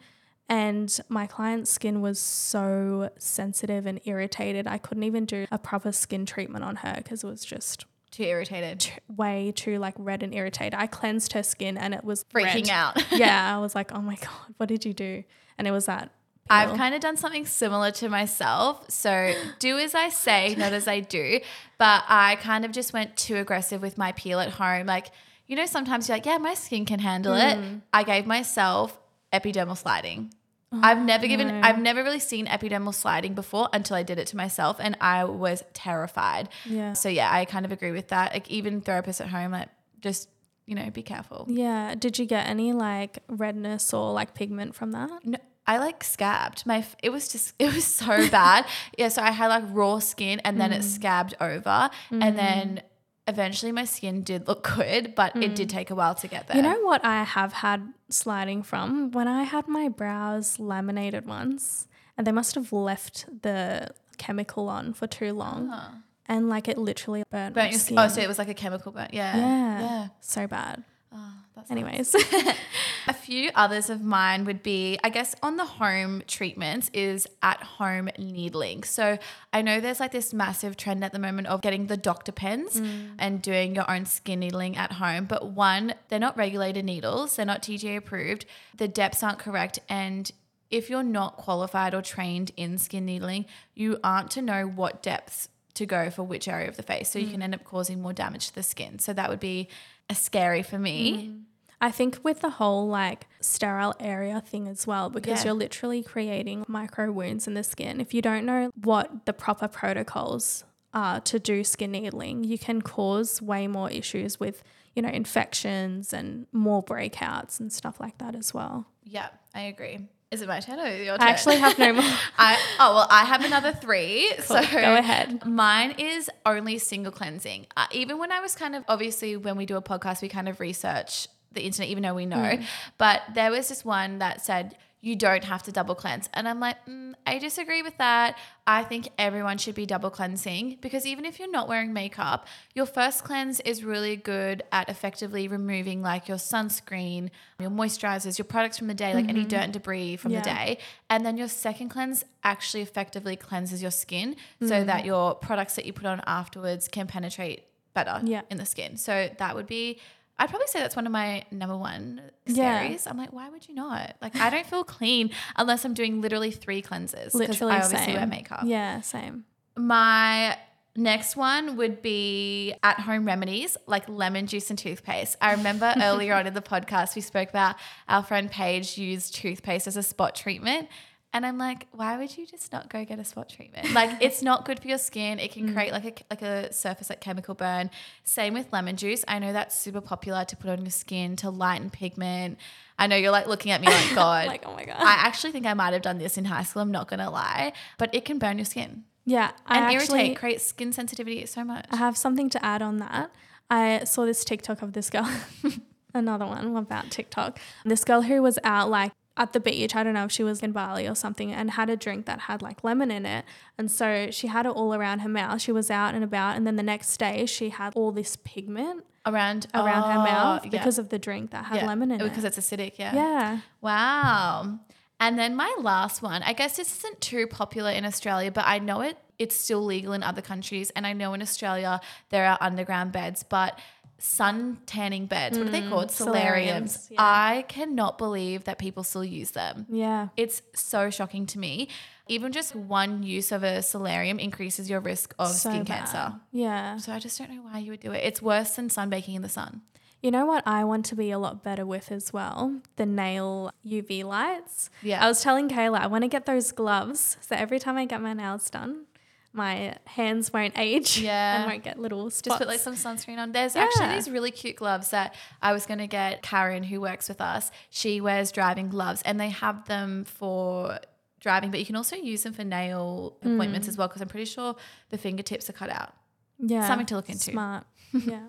And 0.52 1.00
my 1.08 1.28
client's 1.28 1.72
skin 1.72 2.02
was 2.02 2.20
so 2.20 3.10
sensitive 3.18 3.86
and 3.86 4.02
irritated. 4.04 4.68
I 4.68 4.80
couldn't 4.80 5.04
even 5.04 5.24
do 5.26 5.48
a 5.50 5.58
proper 5.58 5.94
skin 5.94 6.26
treatment 6.26 6.66
on 6.66 6.76
her 6.78 6.96
because 6.98 7.24
it 7.24 7.28
was 7.28 7.46
just 7.46 7.86
Too 8.12 8.24
irritated. 8.24 8.86
way 9.08 9.54
too 9.56 9.80
like 9.80 9.94
red 9.98 10.24
and 10.24 10.34
irritated. 10.36 10.74
I 10.78 10.88
cleansed 10.88 11.32
her 11.32 11.42
skin 11.42 11.78
and 11.78 11.94
it 11.94 12.04
was 12.04 12.26
Freaking 12.26 12.68
red. 12.68 12.70
out. 12.70 13.12
yeah, 13.14 13.56
I 13.56 13.60
was 13.62 13.76
like, 13.76 13.94
oh 13.94 14.02
my 14.02 14.16
god, 14.16 14.30
what 14.58 14.68
did 14.68 14.84
you 14.84 14.92
do? 14.94 15.24
And 15.58 15.70
it 15.70 15.72
was 15.72 15.86
that. 15.86 16.12
I've 16.50 16.76
kind 16.76 16.94
of 16.94 17.00
done 17.00 17.16
something 17.16 17.46
similar 17.46 17.92
to 17.92 18.10
myself. 18.10 18.92
So 18.92 19.34
do 19.60 19.78
as 19.78 19.96
I 19.96 20.10
say, 20.10 20.54
not 20.56 20.74
as 20.74 20.86
I 20.86 21.00
do. 21.00 21.40
But 21.78 22.04
I 22.10 22.36
kind 22.42 22.66
of 22.66 22.74
just 22.74 22.92
went 22.92 23.16
too 23.16 23.38
aggressive 23.38 23.82
with 23.82 23.98
my 23.98 24.12
peel 24.12 24.38
at 24.42 24.50
home. 24.50 24.86
Like, 24.86 25.12
you 25.48 25.56
know, 25.56 25.66
sometimes 25.66 26.10
you're 26.10 26.18
like, 26.18 26.26
yeah, 26.26 26.40
my 26.40 26.56
skin 26.56 26.84
can 26.86 27.00
handle 27.00 27.36
it. 27.36 27.58
Mm. 27.58 27.84
I 27.94 28.04
gave 28.04 28.26
myself 28.26 29.00
epidermal 29.32 29.78
sliding. 29.78 30.34
I've 30.74 31.02
never 31.04 31.28
given, 31.28 31.48
no. 31.48 31.62
I've 31.64 31.80
never 31.80 32.04
really 32.04 32.20
seen 32.20 32.46
epidermal 32.48 32.94
sliding 32.94 33.34
before 33.34 33.68
until 33.74 33.96
I 33.98 34.04
did 34.04 34.18
it 34.20 34.28
to 34.28 34.38
myself, 34.38 34.78
and 34.80 34.98
I 35.02 35.26
was 35.26 35.64
terrified. 35.74 36.50
Yeah. 36.66 36.94
So 36.94 37.10
yeah, 37.10 37.30
I 37.32 37.46
kind 37.46 37.66
of 37.66 37.72
agree 37.72 37.92
with 37.92 38.08
that. 38.10 38.34
Like 38.34 38.50
even 38.50 38.82
therapists 38.82 39.20
at 39.22 39.28
home, 39.28 39.52
like 39.52 39.70
just 40.00 40.30
you 40.66 40.76
know, 40.76 40.90
be 40.90 41.02
careful. 41.04 41.46
Yeah. 41.50 41.96
Did 41.96 42.18
you 42.20 42.26
get 42.26 42.48
any 42.48 42.72
like 42.72 43.20
redness 43.28 43.94
or 43.94 44.14
like 44.14 44.34
pigment 44.34 44.74
from 44.76 44.92
that? 44.94 45.10
No, 45.26 45.38
I 45.68 45.80
like 45.80 46.04
scabbed. 46.04 46.66
My 46.66 46.86
it 47.04 47.10
was 47.10 47.28
just 47.30 47.54
it 47.60 47.74
was 47.74 47.86
so 47.86 48.30
bad. 48.30 48.66
yeah, 48.98 49.10
so 49.10 49.22
I 49.22 49.32
had 49.32 49.48
like 49.48 49.64
raw 49.72 50.00
skin 50.00 50.40
and 50.46 50.62
then 50.62 50.72
Mm. 50.72 50.76
it 50.78 50.84
scabbed 50.84 51.34
over 51.42 51.90
and 52.12 52.38
then 52.38 52.82
eventually 53.28 53.72
my 53.72 53.86
skin 53.86 54.24
did 54.24 54.48
look 54.48 54.64
good, 54.76 55.16
but 55.16 55.36
it 55.36 55.56
did 55.56 55.70
take 55.70 55.90
a 55.90 55.96
while 55.96 56.16
to 56.16 56.28
get 56.28 56.48
there. 56.48 56.56
Mm. 56.56 56.64
You 56.64 56.70
know 56.70 56.82
what 56.82 57.04
I 57.06 57.24
have 57.24 57.54
had 57.54 57.94
sliding 58.10 58.64
from? 58.64 59.12
When 59.12 59.28
I 59.28 59.44
had 59.44 59.68
my 59.68 59.90
brows 59.90 60.60
laminated 60.60 61.26
once, 61.26 61.88
and 62.18 62.26
they 62.28 62.32
must 62.32 62.56
have 62.56 62.72
left 62.74 63.26
the 63.42 63.90
chemical 64.18 64.70
on 64.70 64.94
for 64.94 65.08
too 65.08 65.34
long. 65.34 66.04
And 66.28 66.48
like 66.50 66.68
it 66.68 66.78
literally 66.78 67.24
burnt, 67.30 67.56
Burnt 67.56 67.72
your 67.72 67.80
skin. 67.80 67.98
skin. 67.98 68.00
Oh, 68.00 68.08
so 68.08 68.22
it 68.22 68.28
was 68.28 68.38
like 68.38 68.48
a 68.48 68.54
chemical 68.54 68.92
burn. 68.92 69.10
Yeah. 69.12 69.36
yeah. 69.36 69.80
Yeah. 69.82 70.08
So 70.22 70.48
bad. 70.48 70.84
Oh, 71.14 71.34
that's 71.56 71.70
Anyways. 71.70 72.16
A 73.08 73.14
few 73.14 73.50
others 73.56 73.90
of 73.90 74.02
mine 74.02 74.46
would 74.46 74.64
be, 74.64 74.98
I 75.04 75.10
guess, 75.10 75.36
on 75.44 75.58
the 75.58 75.66
home 75.66 76.24
treatments 76.28 76.90
is 76.94 77.28
at 77.42 77.62
home 77.62 78.10
needling. 78.18 78.84
So 78.84 79.18
I 79.52 79.62
know 79.62 79.80
there's 79.80 80.00
like 80.00 80.12
this 80.12 80.34
massive 80.34 80.78
trend 80.78 81.04
at 81.04 81.12
the 81.12 81.20
moment 81.20 81.48
of 81.48 81.62
getting 81.62 81.88
the 81.88 81.98
doctor 81.98 82.32
pens 82.32 82.80
mm. 82.80 83.10
and 83.20 83.42
doing 83.42 83.76
your 83.76 83.90
own 83.90 84.06
skin 84.06 84.40
needling 84.40 84.78
at 84.78 84.94
home. 84.94 85.26
But 85.26 85.48
one, 85.48 85.96
they're 86.10 86.20
not 86.20 86.38
regulated 86.38 86.86
needles, 86.86 87.36
they're 87.36 87.46
not 87.46 87.62
TGA 87.62 87.98
approved, 87.98 88.46
the 88.78 88.88
depths 88.88 89.24
aren't 89.24 89.40
correct. 89.40 89.80
And 89.90 90.32
if 90.70 90.90
you're 90.90 91.04
not 91.04 91.36
qualified 91.36 91.94
or 91.94 92.02
trained 92.02 92.52
in 92.56 92.78
skin 92.78 93.06
needling, 93.06 93.46
you 93.76 94.00
aren't 94.04 94.32
to 94.32 94.42
know 94.42 94.64
what 94.66 95.04
depths 95.04 95.50
to 95.76 95.86
go 95.86 96.10
for 96.10 96.24
which 96.24 96.48
area 96.48 96.68
of 96.68 96.78
the 96.78 96.84
face. 96.84 97.12
So 97.12 97.20
you 97.20 97.28
mm. 97.28 97.32
can 97.32 97.42
end 97.42 97.56
up 97.56 97.64
causing 97.64 98.02
more 98.02 98.14
damage 98.14 98.48
to 98.48 98.56
the 98.56 98.64
skin. 98.64 99.00
So 99.00 99.14
that 99.14 99.30
would 99.30 99.40
be 99.40 99.68
a 100.10 100.16
scary 100.16 100.64
for 100.64 100.78
me. 100.80 101.14
Mm. 101.14 101.42
I 101.84 101.90
think 101.90 102.20
with 102.22 102.42
the 102.42 102.52
whole 102.52 102.88
like 102.88 103.26
sterile 103.40 103.96
area 104.00 104.40
thing 104.40 104.68
as 104.68 104.86
well, 104.86 105.10
because 105.10 105.40
Yeah. 105.40 105.46
you're 105.46 105.54
literally 105.56 106.04
creating 106.04 106.64
micro 106.68 107.12
wounds 107.12 107.48
in 107.48 107.56
the 107.56 107.64
skin. 107.64 108.00
If 108.00 108.14
you 108.14 108.22
don't 108.22 108.46
know 108.46 108.70
what 108.84 109.26
the 109.26 109.34
proper 109.34 109.68
protocols 109.68 110.64
are 110.94 111.20
to 111.22 111.40
do 111.40 111.64
skin 111.64 111.92
needling, 111.92 112.44
you 112.44 112.60
can 112.60 112.84
cause 112.84 113.42
way 113.42 113.66
more 113.66 113.90
issues 113.90 114.40
with, 114.40 114.64
you 114.94 115.02
know, 115.02 115.10
infections 115.10 116.14
and 116.14 116.46
more 116.52 116.84
breakouts 116.84 117.60
and 117.60 117.74
stuff 117.74 118.00
like 118.00 118.20
that 118.20 118.36
as 118.36 118.54
well. 118.54 118.86
Yeah, 119.04 119.30
I 119.56 119.62
agree. 119.62 120.08
Is 120.32 120.42
it 120.42 120.48
my 120.48 120.62
turn 120.62 120.80
or 120.80 120.88
your 120.88 121.18
turn? 121.18 121.28
I 121.28 121.32
actually 121.32 121.58
have 121.58 121.78
no 121.78 121.92
more. 121.92 122.04
I 122.38 122.58
oh 122.80 122.96
well, 122.96 123.08
I 123.10 123.26
have 123.26 123.44
another 123.44 123.74
three. 123.74 124.34
So 124.40 124.56
Go 124.62 124.96
ahead. 124.96 125.46
Mine 125.46 125.96
is 125.98 126.30
only 126.46 126.78
single 126.78 127.12
cleansing. 127.12 127.68
Uh, 127.76 127.88
even 127.92 128.18
when 128.18 128.32
I 128.32 128.40
was 128.40 128.56
kind 128.56 128.74
of 128.74 128.86
obviously 128.88 129.36
when 129.36 129.58
we 129.58 129.66
do 129.66 129.76
a 129.76 129.82
podcast, 129.82 130.22
we 130.22 130.30
kind 130.30 130.48
of 130.48 130.62
research 130.62 131.28
the 131.52 131.62
internet, 131.62 131.90
even 131.90 132.04
though 132.04 132.14
we 132.14 132.26
know. 132.26 132.38
Mm. 132.38 132.64
But 132.98 133.22
there 133.34 133.52
was 133.52 133.68
this 133.68 133.84
one 133.84 134.20
that 134.20 134.40
said 134.40 134.78
you 135.04 135.16
don't 135.16 135.44
have 135.44 135.64
to 135.64 135.72
double 135.72 135.96
cleanse, 135.96 136.30
and 136.34 136.48
I'm 136.48 136.60
like, 136.60 136.78
mm, 136.86 137.14
I 137.26 137.40
disagree 137.40 137.82
with 137.82 137.98
that. 137.98 138.38
I 138.68 138.84
think 138.84 139.10
everyone 139.18 139.58
should 139.58 139.74
be 139.74 139.86
double 139.88 140.12
cleansing 140.12 140.78
because 140.80 141.06
even 141.08 141.26
if 141.26 141.40
you're 141.40 141.50
not 141.50 141.68
wearing 141.68 141.92
makeup, 141.92 142.48
your 142.76 142.86
first 142.86 143.24
cleanse 143.24 143.60
is 143.62 143.84
really 143.84 144.16
good 144.16 144.62
at 144.72 144.90
effectively 144.90 145.48
removing 145.48 146.04
like 146.04 146.28
your 146.28 146.38
sunscreen, 146.38 147.30
your 147.60 147.72
moisturizers, 147.72 148.38
your 148.38 148.46
products 148.46 148.78
from 148.78 148.88
the 148.88 148.94
day, 148.94 149.14
like 149.16 149.28
any 149.28 149.44
dirt 149.44 149.62
and 149.64 149.74
debris 149.74 150.18
from 150.18 150.32
the 150.34 150.38
Mm-hmm. 150.40 150.56
Day. 150.56 150.78
And 151.10 151.26
then 151.26 151.36
your 151.38 151.48
second 151.48 151.90
cleanse 151.90 152.24
actually 152.44 152.82
effectively 152.84 153.36
cleanses 153.36 153.82
your 153.82 153.92
skin 153.92 154.36
Mm. 154.62 154.68
so 154.70 154.84
that 154.84 155.04
your 155.06 155.34
products 155.36 155.76
that 155.76 155.86
you 155.86 155.94
put 155.94 156.06
on 156.06 156.22
afterwards 156.28 156.88
can 156.88 157.08
penetrate 157.08 157.64
better 157.94 158.22
Yeah. 158.24 158.42
in 158.50 158.58
the 158.58 158.66
skin. 158.66 158.98
So 158.98 159.30
that 159.38 159.56
would 159.56 159.68
be, 159.68 160.00
I'd 160.42 160.50
probably 160.50 160.68
say 160.68 160.80
that's 160.80 160.96
one 160.96 161.06
of 161.06 161.12
my 161.12 161.44
number 161.52 161.78
one 161.78 162.20
Yeah. 162.48 162.84
scaries. 162.88 163.08
I'm 163.10 163.16
like, 163.18 163.32
why 163.32 163.50
would 163.50 163.68
you 163.70 163.76
not? 163.76 164.16
Like, 164.22 164.36
I 164.36 164.50
don't 164.50 164.66
feel 164.66 164.84
clean 164.84 165.30
unless 165.56 165.86
I'm 165.86 165.94
doing 165.94 166.20
literally 166.20 166.50
three 166.50 166.82
cleanses. 166.82 167.36
Literally 167.36 167.74
I 167.74 167.82
obviously 167.82 168.06
same. 168.08 168.16
wear 168.16 168.26
makeup. 168.26 168.62
Yeah, 168.66 169.02
same. 169.02 169.46
My 169.78 170.58
next 170.96 171.36
one 171.38 171.78
would 171.78 172.02
be 172.02 172.74
at 172.84 173.00
home 173.00 173.26
remedies 173.26 173.78
like 173.86 174.10
lemon 174.10 174.48
juice 174.48 174.70
and 174.72 174.80
toothpaste. 174.80 175.38
I 175.40 175.52
remember 175.54 175.94
earlier 176.02 176.34
on 176.34 176.48
in 176.48 176.54
the 176.56 176.62
podcast, 176.62 177.16
we 177.16 177.22
spoke 177.22 177.50
about 177.50 177.76
our 178.10 178.24
friend 178.24 178.50
Paige 178.50 178.98
used 178.98 179.36
toothpaste 179.36 179.86
as 179.88 179.96
a 179.96 180.04
spot 180.04 180.36
treatment. 180.36 180.88
And 181.34 181.46
I'm 181.46 181.58
like, 181.58 181.88
why 181.92 182.18
would 182.18 182.38
you 182.38 182.46
just 182.46 182.74
not 182.74 182.90
go 182.90 183.06
get 183.06 183.18
a 183.18 183.24
spot 183.24 183.50
treatment? 183.50 183.94
Like, 183.94 184.22
it's 184.22 184.42
not 184.42 184.66
good 184.66 184.82
for 184.82 184.88
your 184.88 184.98
skin. 184.98 185.40
It 185.40 185.54
can 185.54 185.70
mm. 185.70 185.74
create 185.74 185.92
like 185.92 186.06
a 186.06 186.24
like 186.30 186.42
a 186.42 186.74
surface 186.74 187.10
like 187.10 187.22
chemical 187.22 187.56
burn. 187.56 187.90
Same 188.24 188.54
with 188.54 188.72
lemon 188.74 188.98
juice. 188.98 189.24
I 189.28 189.40
know 189.40 189.54
that's 189.54 189.78
super 189.78 190.02
popular 190.02 190.44
to 190.46 190.56
put 190.58 190.70
on 190.70 190.82
your 190.82 190.92
skin 190.92 191.36
to 191.38 191.50
lighten 191.50 191.90
pigment. 191.90 192.58
I 193.00 193.08
know 193.08 193.16
you're 193.16 193.32
like 193.32 193.48
looking 193.48 193.72
at 193.72 193.82
me 193.82 193.88
like 193.88 194.10
God. 194.16 194.48
Like, 194.48 194.64
oh 194.66 194.74
my 194.74 194.86
God. 194.86 194.98
I 194.98 195.14
actually 195.28 195.52
think 195.52 195.66
I 195.66 195.74
might 195.74 195.94
have 195.94 196.02
done 196.02 196.18
this 196.18 196.38
in 196.38 196.46
high 196.46 196.64
school. 196.64 196.82
I'm 196.82 196.92
not 196.92 197.08
gonna 197.08 197.30
lie, 197.30 197.74
but 197.98 198.14
it 198.14 198.26
can 198.26 198.38
burn 198.38 198.58
your 198.58 198.66
skin 198.66 199.06
yeah, 199.26 199.52
I 199.66 199.78
and 199.78 199.96
actually, 199.96 200.20
irritate, 200.20 200.38
create 200.38 200.62
skin 200.62 200.94
sensitivity 200.94 201.46
so 201.46 201.64
much. 201.64 201.86
I 201.92 201.98
have 201.98 202.18
something 202.18 202.50
to 202.50 202.66
add 202.66 202.82
on 202.82 202.98
that. 202.98 203.32
I 203.70 204.04
saw 204.04 204.26
this 204.26 204.44
TikTok 204.44 204.82
of 204.82 204.94
this 204.94 205.10
girl, 205.10 205.30
another 206.14 206.46
one 206.46 206.76
about 206.76 207.12
TikTok. 207.12 207.60
This 207.86 208.04
girl 208.04 208.24
who 208.24 208.42
was 208.42 208.58
out 208.64 208.90
like 208.90 209.12
at 209.38 209.54
the 209.54 209.60
beach, 209.60 209.96
I 209.96 210.04
don't 210.04 210.14
know 210.14 210.26
if 210.26 210.32
she 210.32 210.44
was 210.44 210.62
in 210.62 210.72
Bali 210.72 211.08
or 211.08 211.16
something, 211.16 211.52
and 211.52 211.72
had 211.72 211.90
a 211.90 211.96
drink 211.96 212.26
that 212.26 212.42
had 212.42 212.62
like 212.62 212.84
lemon 212.84 213.12
in 213.12 213.26
it. 213.26 213.46
And 213.78 213.90
so 213.90 214.30
she 214.32 214.48
had 214.48 214.66
it 214.66 214.70
all 214.70 214.94
around 214.94 215.20
her 215.20 215.30
mouth. 215.30 215.62
She 215.62 215.72
was 215.72 215.90
out 215.90 216.14
and 216.14 216.24
about. 216.24 216.58
And 216.58 216.68
then 216.68 216.76
the 216.76 216.84
next 216.84 217.18
day, 217.18 217.46
she 217.46 217.70
had 217.70 217.94
all 217.96 218.12
this 218.12 218.36
pigment 218.36 219.06
around 219.26 219.68
around 219.74 220.12
her 220.12 220.20
oh, 220.20 220.24
mouth 220.24 220.66
yeah. 220.66 220.70
because 220.70 220.98
of 220.98 221.10
the 221.10 221.20
drink 221.20 221.52
that 221.52 221.66
had 221.66 221.78
Yeah, 221.78 221.88
lemon 221.88 222.12
in 222.12 222.18
because 222.18 222.44
it. 222.44 222.56
Because 222.56 222.58
it's 222.58 222.72
acidic. 222.72 222.94
Yeah. 222.98 223.16
Yeah. 223.16 223.60
Wow. 223.80 224.80
And 225.20 225.38
then 225.38 225.56
my 225.56 225.74
last 225.80 226.22
one, 226.22 226.42
I 226.44 226.54
guess 226.54 226.78
this 226.78 226.98
isn't 226.98 227.22
too 227.22 227.46
popular 227.48 227.92
in 227.92 228.06
Australia, 228.06 228.52
but 228.52 228.66
I 228.66 228.80
know 228.80 229.02
it 229.02 229.18
it's 229.40 229.56
still 229.56 229.84
legal 229.84 230.14
in 230.14 230.22
other 230.22 230.42
countries. 230.42 230.92
And 230.92 231.08
I 231.08 231.14
know 231.14 231.34
in 231.34 231.42
Australia 231.42 232.00
there 232.30 232.46
are 232.46 232.60
underground 232.62 233.12
beds, 233.12 233.42
but 233.42 233.80
sun 234.24 234.78
tanning 234.86 235.26
beds, 235.26 235.58
what 235.58 235.68
are 235.68 235.72
they 235.72 235.82
called? 235.88 236.12
Solariums. 236.12 236.96
Mm, 236.96 237.00
solariums, 237.00 237.08
yeah. 237.12 237.18
I 237.20 237.66
cannot 237.68 238.18
believe 238.18 238.66
that 238.66 238.78
people 238.78 239.04
still 239.04 239.26
use 239.26 239.52
them. 239.52 239.86
Yeah. 239.90 240.28
It's 240.38 240.62
so 240.76 241.10
shocking 241.10 241.46
to 241.48 241.60
me. 241.60 241.88
Even 242.28 242.52
just 242.52 242.76
one 242.76 243.24
use 243.24 243.52
of 243.52 243.64
a 243.64 243.82
solarium 243.82 244.40
increases 244.40 244.90
your 244.90 245.00
risk 245.00 245.34
of 245.40 245.48
So 245.50 245.70
skin 245.70 245.84
bad. 245.84 245.88
cancer. 245.88 246.34
Yeah. 246.52 246.98
So 246.98 247.12
I 247.12 247.20
just 247.20 247.38
don't 247.38 247.50
know 247.52 247.62
why 247.64 247.80
you 247.80 247.92
would 247.92 248.00
do 248.00 248.12
it. 248.12 248.24
It's 248.24 248.42
worse 248.42 248.76
than 248.76 248.90
sunbaking 248.90 249.36
in 249.36 249.42
the 249.42 249.50
sun. 249.50 249.82
You 250.22 250.30
know 250.30 250.46
what 250.46 250.62
I 250.68 250.84
want 250.84 251.06
to 251.08 251.16
be 251.16 251.32
a 251.32 251.40
lot 251.40 251.64
better 251.64 251.84
with 251.84 252.12
as 252.12 252.32
well? 252.32 252.80
The 252.98 253.08
nail 253.08 253.72
UV 253.84 254.24
lights. 254.24 254.92
Yeah. 255.02 255.26
I 255.26 255.28
was 255.28 255.42
telling 255.42 255.68
Kayla, 255.68 255.98
I 256.00 256.06
want 256.08 256.24
to 256.24 256.28
get 256.28 256.46
those 256.46 256.72
gloves 256.72 257.38
so 257.42 257.56
every 257.56 257.80
time 257.80 257.98
I 257.98 258.06
get 258.06 258.22
my 258.22 258.34
nails 258.34 258.70
done, 258.70 259.06
my 259.54 259.96
hands 260.06 260.54
won't 260.54 260.78
age 260.78 261.18
Yeah. 261.22 261.62
and 261.62 261.72
won't 261.72 261.84
get 261.84 262.00
little 262.00 262.30
spots. 262.30 262.42
Just 262.42 262.58
put 262.60 262.68
like 262.68 262.80
some 262.80 262.96
sunscreen 262.96 263.38
on. 263.38 263.52
There's 263.52 263.76
actually 263.76 264.06
Yeah. 264.06 264.16
these 264.16 264.30
really 264.30 264.52
cute 264.52 264.76
gloves 264.78 265.10
that 265.10 265.36
I 265.62 265.74
was 265.74 265.86
going 265.86 266.00
to 266.00 266.08
get 266.08 266.42
Karen, 266.42 266.84
who 266.84 267.02
works 267.02 267.28
with 267.28 267.42
us. 267.42 267.72
She 267.90 268.22
wears 268.22 268.52
driving 268.52 268.90
gloves 268.90 269.22
and 269.24 269.40
they 269.40 269.50
have 269.50 269.86
them 269.88 270.24
for 270.24 271.00
driving, 271.40 271.72
but 271.72 271.80
you 271.80 271.86
can 271.86 271.96
also 271.96 272.16
use 272.16 272.44
them 272.44 272.54
for 272.54 272.64
nail 272.64 273.38
appointments 273.42 273.88
mm. 273.88 273.90
as 273.90 273.98
well 273.98 274.08
because 274.08 274.22
I'm 274.22 274.28
pretty 274.30 274.46
sure 274.46 274.76
the 275.10 275.18
fingertips 275.18 275.70
are 275.70 275.74
cut 275.74 275.90
out. 275.90 276.14
yeah, 276.60 276.88
something 276.88 277.08
to 277.08 277.16
look 277.16 277.30
into. 277.30 277.52
Smart. 277.52 277.86
yeah. 278.14 278.48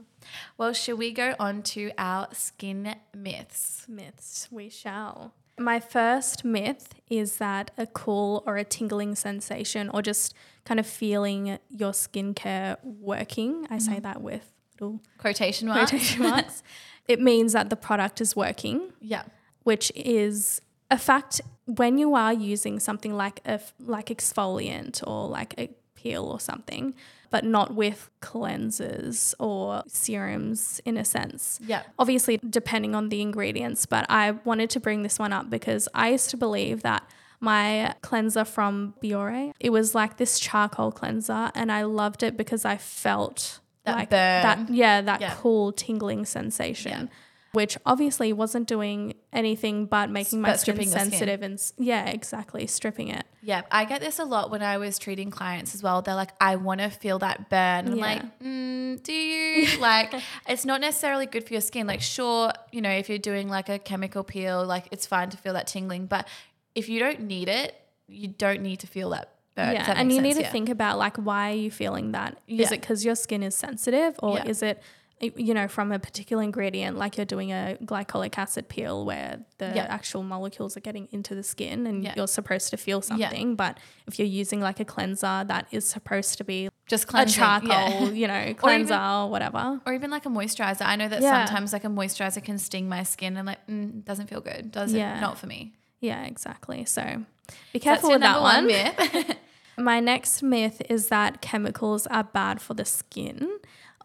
Well, 0.58 0.72
should 0.72 0.98
we 0.98 1.10
go 1.12 1.34
on 1.40 1.62
to 1.62 1.90
our 1.98 2.28
skin 2.32 2.94
myths? 3.16 3.86
Myths, 3.88 4.48
we 4.50 4.68
shall. 4.68 5.34
My 5.58 5.80
first 5.80 6.44
myth 6.44 6.94
is 7.10 7.36
that 7.36 7.70
a 7.76 7.86
cool 7.86 8.42
or 8.46 8.56
a 8.56 8.64
tingling 8.64 9.14
sensation 9.14 9.88
or 9.90 10.02
just 10.02 10.34
kind 10.64 10.80
of 10.80 10.86
feeling 10.86 11.58
your 11.68 11.92
skincare 11.92 12.76
working, 12.84 13.66
I 13.70 13.78
say 13.78 13.92
mm-hmm. 13.92 14.02
that 14.02 14.22
with 14.22 14.52
little 14.80 15.00
Quotation 15.18 15.68
marks. 15.68 15.90
quotation 15.90 16.22
marks, 16.22 16.62
it 17.08 17.20
means 17.20 17.52
that 17.52 17.70
the 17.70 17.76
product 17.76 18.20
is 18.20 18.34
working, 18.34 18.92
Yeah. 19.00 19.24
which 19.64 19.92
is 19.94 20.60
a 20.90 20.98
fact 20.98 21.40
when 21.66 21.98
you 21.98 22.14
are 22.14 22.32
using 22.32 22.80
something 22.80 23.14
like 23.14 23.40
a 23.44 23.60
like 23.78 24.06
exfoliant 24.06 25.06
or 25.06 25.28
like 25.28 25.54
a 25.58 25.70
peel 25.94 26.24
or 26.24 26.40
something, 26.40 26.94
but 27.32 27.44
not 27.44 27.74
with 27.74 28.10
cleansers 28.20 29.34
or 29.40 29.82
serums 29.86 30.80
in 30.84 30.96
a 30.96 31.04
sense 31.04 31.58
Yeah. 31.66 31.82
obviously 31.98 32.38
depending 32.48 32.94
on 32.94 33.08
the 33.08 33.20
ingredients, 33.20 33.86
but 33.86 34.06
I 34.08 34.32
wanted 34.44 34.70
to 34.70 34.80
bring 34.80 35.02
this 35.02 35.18
one 35.18 35.32
up 35.32 35.50
because 35.50 35.88
I 35.94 36.10
used 36.10 36.30
to 36.30 36.36
believe 36.36 36.82
that 36.82 37.02
my 37.40 37.94
cleanser 38.02 38.44
from 38.44 38.94
Biore, 39.02 39.52
it 39.58 39.70
was 39.70 39.94
like 39.94 40.16
this 40.18 40.38
charcoal 40.38 40.92
cleanser 40.92 41.50
and 41.56 41.72
I 41.72 41.82
loved 41.82 42.22
it 42.22 42.36
because 42.36 42.64
I 42.64 42.76
felt 42.76 43.58
That 43.84 43.96
like 43.96 44.10
burn. 44.10 44.42
that 44.42 44.70
yeah, 44.70 45.00
that 45.00 45.20
Yeah. 45.20 45.34
cool 45.40 45.72
tingling 45.72 46.24
sensation. 46.24 47.10
Which 47.52 47.76
obviously 47.84 48.32
wasn't 48.32 48.66
doing 48.66 49.12
anything 49.30 49.84
but 49.84 50.08
making 50.08 50.40
my 50.40 50.50
But 50.52 50.60
skin 50.60 50.74
stripping 50.74 50.90
the 50.90 50.98
skin. 51.00 51.10
sensitive 51.10 51.42
and 51.42 51.72
yeah, 51.76 52.06
exactly, 52.06 52.66
stripping 52.66 53.08
it. 53.08 53.26
Yeah, 53.42 53.62
I 53.70 53.84
get 53.84 54.00
this 54.00 54.18
a 54.18 54.24
lot 54.24 54.50
when 54.50 54.62
I 54.62 54.78
was 54.78 54.98
treating 54.98 55.30
clients 55.30 55.74
as 55.74 55.82
well. 55.82 56.00
They're 56.00 56.14
like, 56.14 56.30
I 56.40 56.56
want 56.56 56.80
to 56.80 56.88
feel 56.88 57.18
that 57.18 57.50
burn. 57.50 57.84
And 57.86 57.92
I'm 57.94 57.98
like, 57.98 58.40
mm, 58.40 59.02
do 59.02 59.12
you? 59.12 59.78
like, 59.80 60.14
it's 60.48 60.64
not 60.64 60.80
necessarily 60.80 61.26
good 61.26 61.44
for 61.46 61.52
your 61.52 61.60
skin. 61.60 61.86
Like, 61.86 62.00
sure, 62.00 62.52
you 62.70 62.80
know, 62.80 62.90
if 62.90 63.10
you're 63.10 63.18
doing 63.18 63.50
like 63.50 63.68
a 63.68 63.78
chemical 63.78 64.24
peel, 64.24 64.64
like 64.64 64.86
it's 64.90 65.04
fine 65.06 65.28
to 65.28 65.36
feel 65.36 65.52
that 65.52 65.66
tingling. 65.66 66.06
But 66.06 66.26
if 66.74 66.88
you 66.88 67.00
don't 67.00 67.20
need 67.22 67.48
it, 67.50 67.74
you 68.08 68.28
don't 68.28 68.62
need 68.62 68.78
to 68.80 68.86
feel 68.86 69.10
that 69.10 69.28
burn. 69.56 69.74
Yeah, 69.74 69.92
and 69.94 70.10
you 70.10 70.22
need 70.22 70.36
to 70.36 70.40
Yeah. 70.42 70.50
think 70.52 70.70
about 70.70 70.96
like 70.96 71.16
why 71.18 71.50
are 71.50 71.56
you 71.56 71.70
feeling 71.70 72.12
that? 72.12 72.38
Is 72.48 72.60
Yeah. 72.60 72.66
it 72.76 72.80
because 72.80 73.04
your 73.04 73.14
skin 73.14 73.42
is 73.42 73.54
sensitive, 73.54 74.18
or 74.22 74.36
Yeah. 74.38 74.46
is 74.48 74.62
it 74.62 74.82
you 75.22 75.54
know 75.54 75.68
from 75.68 75.92
a 75.92 75.98
particular 76.00 76.42
ingredient 76.42 76.98
like 76.98 77.16
you're 77.16 77.24
doing 77.24 77.52
a 77.52 77.78
glycolic 77.84 78.36
acid 78.36 78.68
peel 78.68 79.04
where 79.04 79.38
the 79.58 79.66
Yeah. 79.74 79.86
actual 79.88 80.24
molecules 80.24 80.76
are 80.76 80.80
getting 80.80 81.06
into 81.12 81.34
the 81.36 81.44
skin 81.44 81.86
and 81.86 82.02
Yeah. 82.02 82.14
you're 82.16 82.26
supposed 82.26 82.70
to 82.70 82.76
feel 82.76 83.00
something, 83.02 83.54
but 83.54 83.78
if 84.08 84.18
you're 84.18 84.26
using 84.26 84.60
like 84.60 84.80
a 84.80 84.84
cleanser 84.84 85.44
that 85.46 85.66
is 85.70 85.88
supposed 85.88 86.38
to 86.38 86.44
be 86.44 86.68
Just 86.86 87.08
a 87.14 87.24
charcoal, 87.24 87.68
yeah. 87.68 88.10
you 88.20 88.26
know, 88.26 88.54
cleanser 88.54 88.94
or, 88.96 89.30
whatever. 89.30 89.80
Or 89.86 89.94
even 89.94 90.10
like 90.10 90.26
a 90.26 90.28
moisturizer. 90.28 90.82
I 90.84 90.96
know 90.96 91.08
that 91.08 91.22
Yeah. 91.22 91.44
sometimes 91.46 91.72
like 91.72 91.84
a 91.84 91.88
moisturizer 91.88 92.42
can 92.42 92.58
sting 92.58 92.88
my 92.88 93.04
skin 93.04 93.36
and 93.36 93.46
like, 93.46 93.64
mm, 93.68 94.04
doesn't 94.04 94.26
feel 94.28 94.40
good. 94.40 94.72
Does 94.72 94.92
Yeah. 94.92 95.18
it? 95.18 95.20
Not 95.20 95.38
for 95.38 95.46
me. 95.46 95.72
Yeah, 96.00 96.24
exactly. 96.24 96.84
So 96.84 97.24
be 97.72 97.78
careful 97.78 98.10
your 98.10 98.18
with 98.18 98.22
that 98.22 98.40
one. 98.40 98.66
myth. 98.66 99.36
My 99.78 100.00
next 100.00 100.42
myth 100.42 100.82
is 100.90 101.08
that 101.08 101.40
chemicals 101.40 102.06
are 102.08 102.24
bad 102.24 102.60
for 102.60 102.74
the 102.74 102.84
skin 102.84 103.48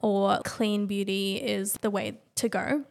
or 0.01 0.39
clean 0.43 0.85
beauty 0.87 1.37
is 1.37 1.73
the 1.81 1.89
way 1.89 2.19
to 2.35 2.49
go. 2.49 2.83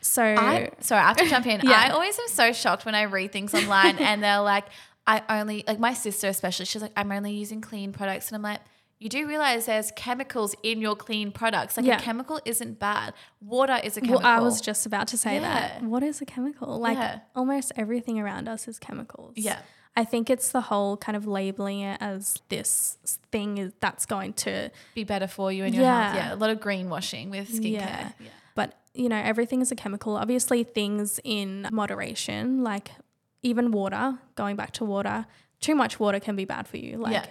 So 0.00 0.22
I 0.22 0.70
sorry, 0.80 1.02
I 1.02 1.08
have 1.08 1.16
to 1.16 1.28
jump 1.28 1.46
in. 1.46 1.60
Yeah. 1.64 1.72
I 1.86 1.90
always 1.90 2.18
am 2.18 2.28
so 2.28 2.52
shocked 2.52 2.84
when 2.84 2.94
I 2.94 3.02
read 3.02 3.32
things 3.32 3.52
online 3.54 3.98
and 3.98 4.22
they're 4.22 4.40
like, 4.40 4.64
I 5.06 5.22
only 5.40 5.64
like 5.66 5.78
my 5.80 5.94
sister 5.94 6.28
especially, 6.28 6.66
she's 6.66 6.82
like, 6.82 6.92
I'm 6.96 7.10
only 7.10 7.32
using 7.32 7.60
clean 7.60 7.92
products. 7.92 8.28
And 8.28 8.36
I'm 8.36 8.42
like, 8.42 8.60
you 9.00 9.08
do 9.08 9.26
realize 9.28 9.66
there's 9.66 9.92
chemicals 9.92 10.54
in 10.62 10.80
your 10.80 10.96
clean 10.96 11.30
products. 11.32 11.76
Like 11.76 11.86
Yeah. 11.86 11.98
a 11.98 12.00
chemical 12.00 12.40
isn't 12.44 12.78
bad. 12.78 13.14
Water 13.40 13.78
is 13.82 13.96
a 13.96 14.00
well, 14.00 14.08
chemical. 14.18 14.26
I 14.26 14.40
was 14.40 14.60
just 14.60 14.86
about 14.86 15.08
to 15.08 15.16
say 15.16 15.38
that. 15.38 15.78
Yeah. 15.80 15.86
What 15.88 16.02
is 16.02 16.20
a 16.20 16.26
chemical? 16.26 16.78
Like 16.78 16.96
Yeah. 16.96 17.20
almost 17.34 17.72
everything 17.76 18.18
around 18.20 18.48
us 18.48 18.66
is 18.68 18.78
chemicals. 18.78 19.34
Yeah. 19.36 19.60
I 20.00 20.04
think 20.04 20.30
it's 20.30 20.48
the 20.58 20.60
whole 20.70 20.96
kind 20.96 21.16
of 21.16 21.26
labeling 21.26 21.80
it 21.80 21.98
as 22.00 22.40
this 22.48 22.98
thing 23.32 23.58
is 23.58 23.72
that's 23.80 24.06
going 24.06 24.32
to 24.44 24.70
be 24.94 25.04
better 25.04 25.26
for 25.26 25.50
you 25.52 25.64
and 25.64 25.74
your 25.74 25.84
Yeah. 25.84 26.02
health. 26.12 26.16
Yeah. 26.16 26.34
A 26.34 26.38
lot 26.42 26.50
of 26.50 26.58
greenwashing 26.60 27.30
with 27.30 27.48
skincare. 27.50 27.72
Yeah. 27.72 28.12
Yeah. 28.26 28.28
but 28.54 28.70
you 28.94 29.08
know 29.08 29.20
everything 29.32 29.60
is 29.60 29.70
a 29.72 29.76
chemical 29.84 30.16
obviously 30.16 30.60
things 30.64 31.20
in 31.24 31.48
moderation 31.80 32.44
like 32.70 32.90
even 33.50 33.70
water 33.80 34.18
going 34.34 34.56
back 34.56 34.70
to 34.78 34.84
water 34.84 35.26
too 35.60 35.74
much 35.82 36.00
water 36.04 36.18
can 36.26 36.34
be 36.36 36.44
bad 36.54 36.64
for 36.66 36.78
you 36.84 36.96
like 36.96 37.12
Yeah. 37.12 37.26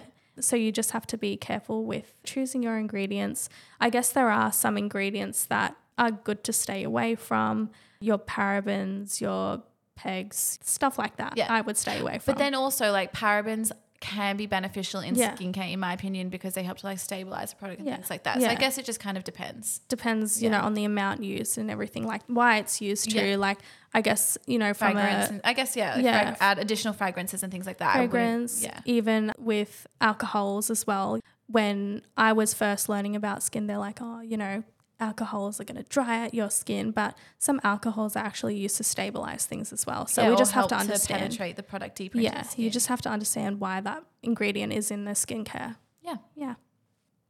so 0.48 0.54
you 0.56 0.70
just 0.80 0.90
have 0.96 1.06
to 1.12 1.18
be 1.26 1.36
careful 1.36 1.78
with 1.92 2.08
choosing 2.30 2.62
your 2.62 2.76
ingredients 2.84 3.40
i 3.80 3.88
guess 3.90 4.08
there 4.18 4.30
are 4.30 4.50
some 4.52 4.74
ingredients 4.78 5.44
that 5.46 5.70
are 6.02 6.12
good 6.28 6.40
to 6.44 6.52
stay 6.64 6.80
away 6.90 7.14
from 7.28 7.70
your 8.08 8.18
parabens 8.18 9.20
your 9.20 9.62
pegs 9.98 10.58
stuff 10.62 10.98
like 10.98 11.16
that 11.16 11.32
Yeah. 11.36 11.52
i 11.52 11.60
would 11.60 11.76
stay 11.76 11.98
away 11.98 12.18
from 12.20 12.32
But 12.34 12.38
then 12.38 12.54
also 12.54 12.92
like 12.92 13.12
parabens 13.12 13.72
can 14.00 14.36
be 14.36 14.46
beneficial 14.46 15.00
in 15.00 15.16
Yeah. 15.16 15.34
skincare 15.34 15.72
in 15.72 15.80
my 15.80 15.92
opinion 15.92 16.28
because 16.28 16.54
they 16.54 16.62
help 16.62 16.78
to 16.78 16.86
like 16.86 17.00
stabilize 17.00 17.50
the 17.50 17.56
product 17.56 17.80
and 17.80 17.88
Yeah. 17.88 17.96
things 17.96 18.08
like 18.10 18.22
that. 18.22 18.40
So 18.40 18.46
I 18.46 18.54
guess 18.54 18.78
it 18.78 18.84
just 18.84 19.00
kind 19.00 19.16
of 19.16 19.24
depends. 19.24 19.80
depends 19.88 20.40
you 20.40 20.48
Yeah. 20.48 20.58
know 20.58 20.64
on 20.68 20.74
the 20.74 20.84
amount 20.84 21.24
used 21.24 21.58
and 21.58 21.68
everything 21.68 22.06
like 22.06 22.22
why 22.28 22.58
it's 22.58 22.80
used 22.80 23.10
to 23.10 23.20
Yeah. 23.30 23.36
like 23.48 23.58
i 23.92 24.00
guess 24.00 24.38
you 24.46 24.56
know 24.62 24.72
from 24.72 24.92
fragrance 24.92 25.30
a 25.30 25.32
and 25.32 25.40
I 25.42 25.52
guess 25.52 25.74
yeah, 25.74 25.96
like 25.96 26.04
Yeah. 26.04 26.20
frag- 26.22 26.36
add 26.48 26.58
additional 26.60 26.94
fragrances 26.94 27.42
and 27.42 27.50
things 27.50 27.66
like 27.66 27.78
that. 27.78 27.94
Fragrance, 27.94 28.62
yeah, 28.62 28.78
even 28.84 29.32
with 29.36 29.88
alcohols 30.00 30.70
as 30.70 30.86
well. 30.86 31.18
When 31.48 32.02
I 32.16 32.30
was 32.34 32.54
first 32.54 32.88
learning 32.88 33.16
about 33.16 33.42
skin, 33.42 33.66
they're 33.66 33.78
like, 33.88 33.98
oh, 34.00 34.20
you 34.20 34.36
know, 34.36 34.62
alcohols 35.00 35.60
are 35.60 35.64
going 35.64 35.76
to 35.82 35.88
dry 35.88 36.24
out 36.24 36.34
your 36.34 36.50
skin, 36.50 36.90
but 36.90 37.16
some 37.38 37.60
alcohols 37.64 38.16
are 38.16 38.24
actually 38.24 38.56
used 38.56 38.76
to 38.78 38.84
stabilize 38.84 39.46
things 39.46 39.72
as 39.72 39.86
well. 39.86 40.06
So 40.06 40.22
Yeah, 40.22 40.30
we 40.30 40.36
just 40.36 40.52
have 40.52 40.68
to 40.68 40.76
understand. 40.76 41.20
penetrate 41.20 41.56
the 41.56 41.62
product 41.62 41.96
deeper. 41.96 42.18
yeah, 42.18 42.44
you 42.56 42.68
just 42.70 42.88
have 42.88 43.00
to 43.02 43.08
understand 43.08 43.60
why 43.60 43.80
that 43.80 44.02
ingredient 44.22 44.72
is 44.72 44.90
in 44.90 45.04
the 45.04 45.12
skincare. 45.12 45.76
yeah. 46.02 46.16
Yeah. 46.34 46.54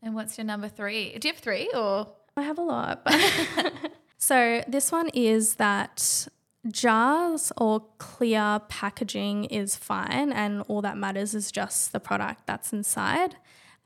And 0.03 0.15
what's 0.15 0.39
your 0.39 0.45
number 0.45 0.69
three? 0.69 1.19
Do 1.19 1.27
you 1.29 1.35
have 1.35 1.43
three 1.43 1.69
or 1.75 2.07
I 2.37 2.43
have 2.43 2.59
a 2.59 2.63
lot. 2.63 3.07
So 4.21 4.63
this 4.67 4.91
one 4.91 5.09
is 5.15 5.55
that 5.57 6.27
jars 6.69 7.53
or 7.57 7.85
clear 7.99 8.61
packaging 8.69 9.45
is 9.45 9.77
fine 9.77 10.33
and 10.33 10.63
all 10.67 10.83
that 10.83 10.97
matters 10.97 11.35
is 11.35 11.53
just 11.53 11.93
the 11.93 12.01
product 12.01 12.43
that's 12.47 12.73
inside. 12.73 13.37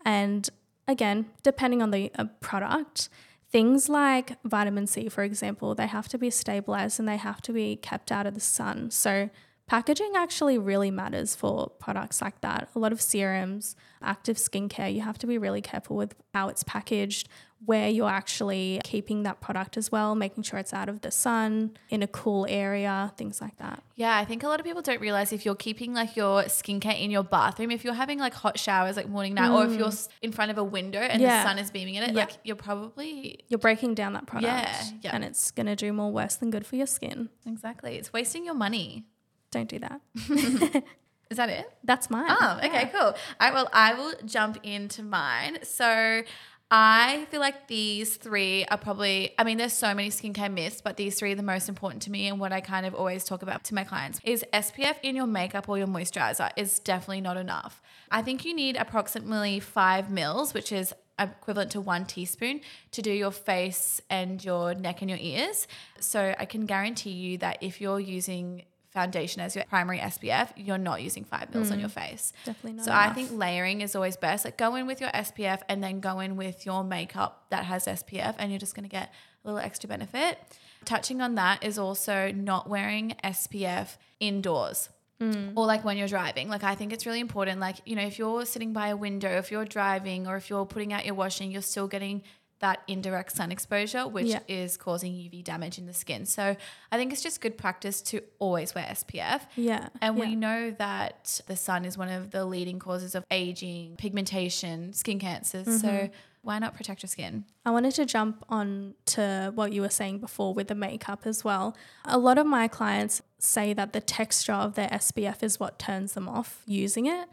And 0.07 0.49
again, 0.89 1.27
depending 1.43 1.83
on 1.83 1.91
the 1.91 2.11
uh, 2.19 2.25
product, 2.41 3.11
things 3.53 3.89
like 3.89 4.43
vitamin 4.45 4.87
C, 4.87 5.09
for 5.09 5.23
example, 5.23 5.75
they 5.75 5.87
have 5.87 6.09
to 6.09 6.19
be 6.19 6.31
stabilized 6.31 6.99
and 6.99 7.07
they 7.07 7.19
have 7.19 7.43
to 7.43 7.53
be 7.53 7.77
kept 7.77 8.11
out 8.11 8.27
of 8.27 8.35
the 8.35 8.41
sun. 8.41 8.91
So 8.91 9.31
packaging 9.77 10.13
actually 10.17 10.59
really 10.59 10.91
matters 10.91 11.35
for 11.35 11.71
products 11.79 12.21
like 12.21 12.39
that. 12.43 12.69
A 12.75 12.79
lot 12.79 12.93
of 12.93 13.01
serums, 13.01 13.75
active 14.03 14.37
skincare, 14.37 14.93
you 14.95 15.01
have 15.01 15.17
to 15.17 15.27
be 15.27 15.39
really 15.39 15.63
careful 15.63 15.97
with 15.97 16.15
how 16.35 16.51
it's 16.51 16.63
packaged, 16.63 17.27
where 17.65 17.89
you're 17.89 18.11
actually 18.11 18.83
keeping 18.85 19.23
that 19.23 19.41
product 19.41 19.79
as 19.79 19.91
well, 19.91 20.15
making 20.15 20.43
sure 20.43 20.59
it's 20.59 20.75
out 20.75 20.91
of 20.91 21.01
the 21.01 21.11
sun, 21.11 21.71
in 21.89 22.03
a 22.03 22.07
cool 22.07 22.45
area, 22.51 23.15
things 23.17 23.41
like 23.41 23.57
that. 23.57 23.83
yeah, 23.97 24.15
I 24.19 24.27
think 24.27 24.43
a 24.43 24.47
lot 24.49 24.61
of 24.61 24.67
people 24.67 24.83
don't 24.83 25.01
realize 25.01 25.33
if 25.33 25.47
you're 25.47 25.55
keeping 25.55 25.95
like 25.95 26.17
your 26.17 26.43
skincare 26.43 27.01
in 27.01 27.11
your 27.11 27.25
bathroom, 27.25 27.71
if 27.71 27.83
you're 27.83 27.95
having 27.95 28.19
like 28.19 28.35
hot 28.35 28.59
showers 28.59 28.97
like 28.99 29.09
morning 29.09 29.33
night, 29.33 29.51
or 29.51 29.65
if 29.65 29.79
you're 29.79 29.93
in 30.21 30.33
front 30.33 30.51
of 30.51 30.59
a 30.59 30.65
window 30.65 30.99
and 31.01 31.19
Mm. 31.19 31.25
Yeah. 31.25 31.43
the 31.45 31.49
sun 31.49 31.59
is 31.59 31.71
beaming 31.71 31.95
in 31.95 32.03
it, 32.03 32.11
Yeah. 32.11 32.21
like 32.25 32.33
you're 32.45 32.57
probably 32.57 33.39
You're 33.49 33.59
breaking 33.59 33.95
down 33.95 34.13
that 34.13 34.27
product. 34.27 34.53
Yeah, 34.53 34.85
yeah. 35.01 35.13
And 35.15 35.25
it's 35.25 35.51
going 35.51 35.67
to 35.67 35.77
do 35.77 35.95
more 35.95 36.13
worse 36.13 36.35
than 36.37 36.51
good 36.51 36.67
for 36.67 36.77
your 36.77 36.87
skin. 36.87 37.31
exactly 37.47 37.97
it's 37.97 38.13
wasting 38.13 38.45
your 38.45 38.55
money. 38.55 39.07
Don't 39.53 39.69
do 39.69 39.79
that. 39.79 40.01
Is 41.31 41.37
that 41.39 41.49
it? 41.49 41.71
That's 41.85 42.11
mine. 42.11 42.27
Oh, 42.29 42.61
okay, 42.63 42.91
cool. 42.93 43.01
All 43.01 43.15
right, 43.41 43.55
well, 43.55 43.69
I 43.73 43.95
will 43.95 44.13
jump 44.27 44.59
into 44.65 45.03
mine. 45.03 45.61
So 45.63 46.23
I 46.71 47.27
feel 47.31 47.41
like 47.41 47.69
these 47.69 48.17
three 48.17 48.67
are 48.67 48.77
probably, 48.77 49.33
I 49.39 49.45
mean, 49.45 49.57
there's 49.57 49.73
so 49.73 49.95
many 49.95 50.11
skincare 50.11 50.53
myths, 50.53 50.83
but 50.83 50.97
these 50.97 51.19
three 51.19 51.33
are 51.33 51.35
the 51.35 51.43
most 51.43 51.71
important 51.71 52.03
to 52.03 52.11
me 52.11 52.29
and 52.29 52.39
what 52.39 52.53
I 52.53 52.61
kind 52.61 52.85
of 52.85 52.95
always 52.95 53.25
talk 53.25 53.43
about 53.43 53.65
to 53.65 53.75
my 53.75 53.85
clients 53.85 54.21
is 54.25 54.45
SPF 54.53 54.97
in 55.03 55.17
your 55.17 55.27
makeup 55.27 55.69
or 55.71 55.79
your 55.79 55.87
moisturizer 55.87 56.51
is 56.57 56.79
definitely 56.79 57.21
not 57.23 57.37
enough. 57.37 57.81
I 58.11 58.21
think 58.21 58.45
you 58.45 58.55
need 58.55 58.77
approximately 58.77 59.59
five 59.61 60.11
mils, 60.11 60.53
which 60.53 60.71
is 60.71 60.93
equivalent 61.19 61.71
to 61.73 61.81
one 61.81 62.05
teaspoon 62.05 62.61
to 62.91 63.03
do 63.03 63.11
your 63.11 63.31
face 63.31 64.01
and 64.11 64.45
your 64.45 64.75
neck 64.75 65.01
and 65.03 65.11
your 65.11 65.19
ears. 65.21 65.67
So 66.01 66.35
I 66.39 66.45
can 66.45 66.67
guarantee 66.67 67.11
you 67.11 67.39
that 67.39 67.59
if 67.63 67.81
you're 67.81 68.01
using 68.01 68.65
foundation 68.93 69.41
as 69.41 69.57
your 69.57 69.65
primary 69.65 69.99
SPF, 69.99 70.51
you're 70.57 70.79
not 70.79 71.03
using 71.03 71.25
five 71.25 71.53
mils 71.53 71.71
on 71.71 71.79
mm. 71.79 71.81
your 71.81 71.89
face. 71.89 72.33
Definitely 72.45 72.73
not 72.75 72.85
So 72.85 72.93
I 72.93 73.11
think 73.13 73.31
layering 73.33 73.81
is 73.81 73.97
always 73.97 74.17
best. 74.17 74.45
Like 74.45 74.59
go 74.59 74.75
in 74.75 74.87
with 74.87 75.01
your 75.01 75.11
SPF 75.11 75.61
and 75.69 75.83
then 75.83 76.01
go 76.01 76.21
in 76.21 76.37
with 76.37 76.67
your 76.67 76.85
makeup 76.85 77.47
that 77.51 77.65
has 77.65 77.87
SPF, 77.87 78.35
and 78.39 78.53
you're 78.53 78.59
just 78.59 78.75
going 78.75 78.85
to 78.85 78.91
get 78.91 79.13
a 79.45 79.49
little 79.49 79.59
extra 79.59 79.89
benefit. 79.89 80.39
Touching 80.85 81.21
on 81.21 81.37
that 81.37 81.65
is 81.65 81.79
also 81.79 82.33
not 82.33 82.69
wearing 82.69 83.15
SPF 83.25 83.97
indoors. 84.21 84.91
Mm. 85.21 85.53
Or 85.55 85.67
like 85.67 85.85
when 85.85 85.97
you're 85.97 86.09
driving. 86.09 86.49
Like 86.49 86.65
I 86.65 86.75
think 86.75 86.93
it's 86.93 87.07
really 87.07 87.21
important. 87.21 87.61
Like, 87.61 87.77
you 87.85 87.97
know, 87.97 88.03
if 88.03 88.19
you're 88.19 88.45
sitting 88.45 88.73
by 88.73 88.89
a 88.89 88.97
window, 88.97 89.31
if 89.39 89.51
you're 89.53 89.65
driving 89.65 90.27
or 90.27 90.37
if 90.37 90.51
you're 90.51 90.67
putting 90.67 90.93
out 90.93 91.07
your 91.07 91.15
washing, 91.15 91.53
you're 91.53 91.63
still 91.63 91.87
getting 91.87 92.23
that 92.63 92.81
indirect 92.89 93.33
sun 93.37 93.53
exposure, 93.53 94.09
which 94.09 94.27
Yeah. 94.29 94.41
is 94.49 94.77
causing 94.79 95.13
UV 95.13 95.43
damage 95.45 95.77
in 95.79 95.87
the 95.87 95.93
skin. 95.93 96.25
So 96.25 96.57
I 96.91 96.97
think 96.97 97.13
it's 97.13 97.23
just 97.23 97.41
good 97.43 97.59
practice 97.59 98.01
to 98.03 98.23
always 98.39 98.75
wear 98.75 98.87
SPF. 98.89 99.43
Yeah. 99.57 99.89
And 100.01 100.17
yeah. 100.17 100.25
we 100.25 100.35
know 100.37 100.71
that 100.79 101.41
the 101.47 101.57
sun 101.57 101.85
is 101.85 101.99
one 101.99 102.09
of 102.09 102.31
the 102.31 102.45
leading 102.47 102.79
causes 102.79 103.15
of 103.15 103.25
aging, 103.31 103.97
pigmentation, 103.97 104.93
skin 104.95 105.19
cancers. 105.19 105.67
So 105.81 105.89
Mm-hmm. 105.89 106.13
why 106.43 106.59
not 106.59 106.75
protect 106.75 107.03
your 107.03 107.09
skin? 107.09 107.45
I 107.67 107.71
wanted 107.71 107.95
to 107.97 108.07
jump 108.07 108.45
on 108.49 108.95
to 109.07 109.53
what 109.55 109.73
you 109.73 109.81
were 109.83 109.89
saying 109.91 110.19
before 110.19 110.55
with 110.55 110.69
the 110.69 110.75
makeup 110.75 111.23
as 111.27 111.45
well. 111.45 111.77
A 112.05 112.19
lot 112.19 112.39
of 112.39 112.47
my 112.47 112.69
clients 112.69 113.23
say 113.39 113.73
that 113.75 113.93
the 113.93 114.01
texture 114.01 114.53
of 114.53 114.75
their 114.75 114.89
SPF 114.89 115.43
is 115.43 115.59
what 115.61 115.79
turns 115.79 116.13
them 116.15 116.29
off 116.29 116.63
using 116.67 117.07
it. 117.07 117.29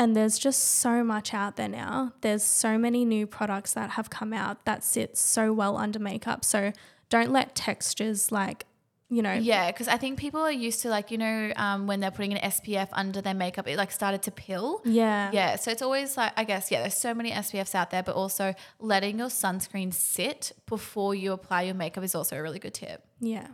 And 0.00 0.16
there's 0.16 0.38
just 0.38 0.60
so 0.62 1.04
much 1.04 1.34
out 1.34 1.56
there 1.56 1.68
now. 1.68 2.14
There's 2.22 2.42
so 2.42 2.78
many 2.78 3.04
new 3.04 3.26
products 3.26 3.74
that 3.74 3.90
have 3.90 4.08
come 4.08 4.32
out 4.32 4.64
that 4.64 4.82
sit 4.82 5.18
so 5.18 5.52
well 5.52 5.76
under 5.76 5.98
makeup. 5.98 6.42
So 6.42 6.72
don't 7.10 7.30
let 7.30 7.54
textures 7.54 8.32
like, 8.32 8.64
you 9.10 9.20
know, 9.20 9.34
Yeah, 9.34 9.70
because 9.70 9.88
I 9.88 9.98
think 9.98 10.18
people 10.18 10.40
are 10.40 10.50
used 10.50 10.80
to 10.82 10.88
like, 10.88 11.10
you 11.10 11.18
know, 11.18 11.52
um, 11.56 11.86
when 11.86 12.00
they're 12.00 12.10
putting 12.10 12.32
an 12.32 12.38
SPF 12.50 12.88
under 12.92 13.20
their 13.20 13.34
makeup, 13.34 13.68
it 13.68 13.76
like 13.76 13.92
started 13.92 14.22
to 14.22 14.30
peel. 14.30 14.80
yeah. 14.86 15.30
Yeah, 15.34 15.56
so 15.56 15.70
it's 15.70 15.82
always 15.82 16.16
like 16.16 16.32
I 16.34 16.44
guess 16.44 16.70
yeah, 16.70 16.80
there's 16.80 16.96
so 16.96 17.12
many 17.12 17.30
SPFs 17.32 17.74
out 17.74 17.90
there, 17.90 18.02
but 18.02 18.14
also 18.14 18.54
letting 18.78 19.18
your 19.18 19.28
sunscreen 19.28 19.92
sit 19.92 20.52
before 20.66 21.14
you 21.14 21.32
apply 21.32 21.62
your 21.62 21.74
makeup 21.74 22.04
is 22.04 22.14
also 22.14 22.36
a 22.38 22.42
really 22.42 22.58
good 22.58 22.72
tip. 22.74 23.04
Yeah. 23.20 23.48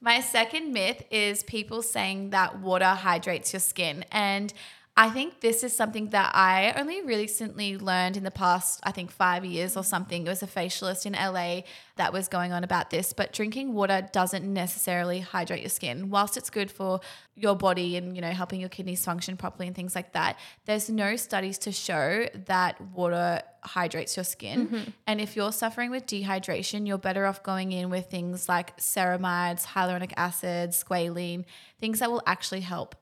My 0.00 0.20
second 0.20 0.72
myth 0.72 1.02
is 1.10 1.42
people 1.42 1.82
saying 1.82 2.30
that 2.30 2.60
water 2.60 2.84
hydrates 2.84 3.52
your 3.52 3.58
skin 3.58 4.04
and 4.12 4.54
I 5.00 5.10
think 5.10 5.38
this 5.38 5.62
is 5.62 5.76
something 5.76 6.08
that 6.08 6.32
I 6.34 6.72
only 6.72 7.02
recently 7.02 7.78
learned 7.78 8.16
in 8.16 8.24
the 8.24 8.32
past, 8.32 8.80
I 8.82 8.90
think 8.90 9.12
five 9.12 9.44
years 9.44 9.76
or 9.76 9.84
something. 9.84 10.26
It 10.26 10.28
was 10.28 10.42
a 10.42 10.48
facialist 10.48 11.06
in 11.06 11.12
LA 11.12 11.60
that 11.94 12.12
was 12.12 12.26
going 12.26 12.52
on 12.52 12.64
about 12.64 12.90
this. 12.90 13.12
But 13.12 13.32
drinking 13.32 13.74
water 13.74 14.08
doesn't 14.12 14.44
necessarily 14.52 15.20
hydrate 15.20 15.60
your 15.60 15.68
skin. 15.70 16.10
Whilst 16.10 16.36
it's 16.36 16.50
good 16.50 16.68
for 16.68 16.98
your 17.36 17.54
body 17.54 17.96
and, 17.96 18.16
you 18.16 18.20
know, 18.20 18.32
helping 18.32 18.58
your 18.58 18.70
kidneys 18.70 19.04
function 19.04 19.36
properly 19.36 19.68
and 19.68 19.76
things 19.76 19.94
like 19.94 20.14
that, 20.14 20.36
there's 20.64 20.90
no 20.90 21.14
studies 21.14 21.58
to 21.58 21.70
show 21.70 22.26
that 22.46 22.80
water 22.80 23.42
hydrates 23.62 24.16
your 24.16 24.24
skin. 24.24 24.66
Mm-hmm. 24.66 24.90
And 25.06 25.20
if 25.20 25.36
you're 25.36 25.52
suffering 25.52 25.92
with 25.92 26.06
dehydration, 26.06 26.88
you're 26.88 26.98
better 26.98 27.24
off 27.24 27.44
going 27.44 27.70
in 27.70 27.88
with 27.88 28.10
things 28.10 28.48
like 28.48 28.76
ceramides, 28.78 29.64
hyaluronic 29.64 30.12
acid, 30.16 30.70
squalene, 30.70 31.44
things 31.78 32.00
that 32.00 32.10
will 32.10 32.22
actually 32.26 32.62
help 32.62 32.96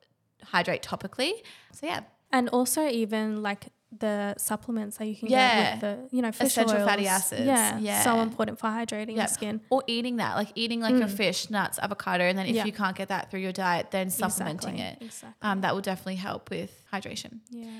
hydrate 0.50 0.82
topically. 0.82 1.32
So 1.72 1.86
yeah, 1.86 2.00
And 2.32 2.48
also 2.50 2.86
even 2.88 3.42
like 3.42 3.68
the 3.96 4.34
supplements 4.36 4.96
that 4.98 5.06
you 5.06 5.16
can 5.16 5.28
Yeah. 5.28 5.38
get 5.54 5.72
with 5.72 5.80
the, 6.10 6.16
you 6.16 6.20
know, 6.22 6.32
fish 6.32 6.48
Essential 6.48 6.84
fatty 6.84 7.06
acids. 7.06 7.46
Yeah, 7.46 7.78
Yeah. 7.78 8.02
So 8.02 8.20
important 8.20 8.58
for 8.58 8.66
hydrating 8.66 9.12
yeah. 9.12 9.22
your 9.22 9.28
skin. 9.28 9.60
Or 9.70 9.82
eating 9.86 10.16
that, 10.16 10.34
like 10.36 10.50
eating 10.54 10.80
like 10.80 10.96
your 10.96 11.08
fish, 11.08 11.48
nuts, 11.50 11.78
avocado, 11.78 12.24
and 12.24 12.36
then 12.38 12.46
if 12.46 12.56
Mm. 12.56 12.66
You 12.66 12.72
can't 12.72 12.96
get 12.96 13.08
that 13.08 13.30
through 13.30 13.40
your 13.40 13.52
diet, 13.52 13.92
then 13.92 14.10
supplementing 14.10 14.74
Exactly, 14.74 15.06
it. 15.06 15.08
exactly. 15.08 15.48
Um, 15.48 15.60
that 15.62 15.72
will 15.74 15.82
definitely 15.82 16.16
help 16.16 16.50
with 16.50 16.84
hydration. 16.92 17.40
Yeah. 17.50 17.70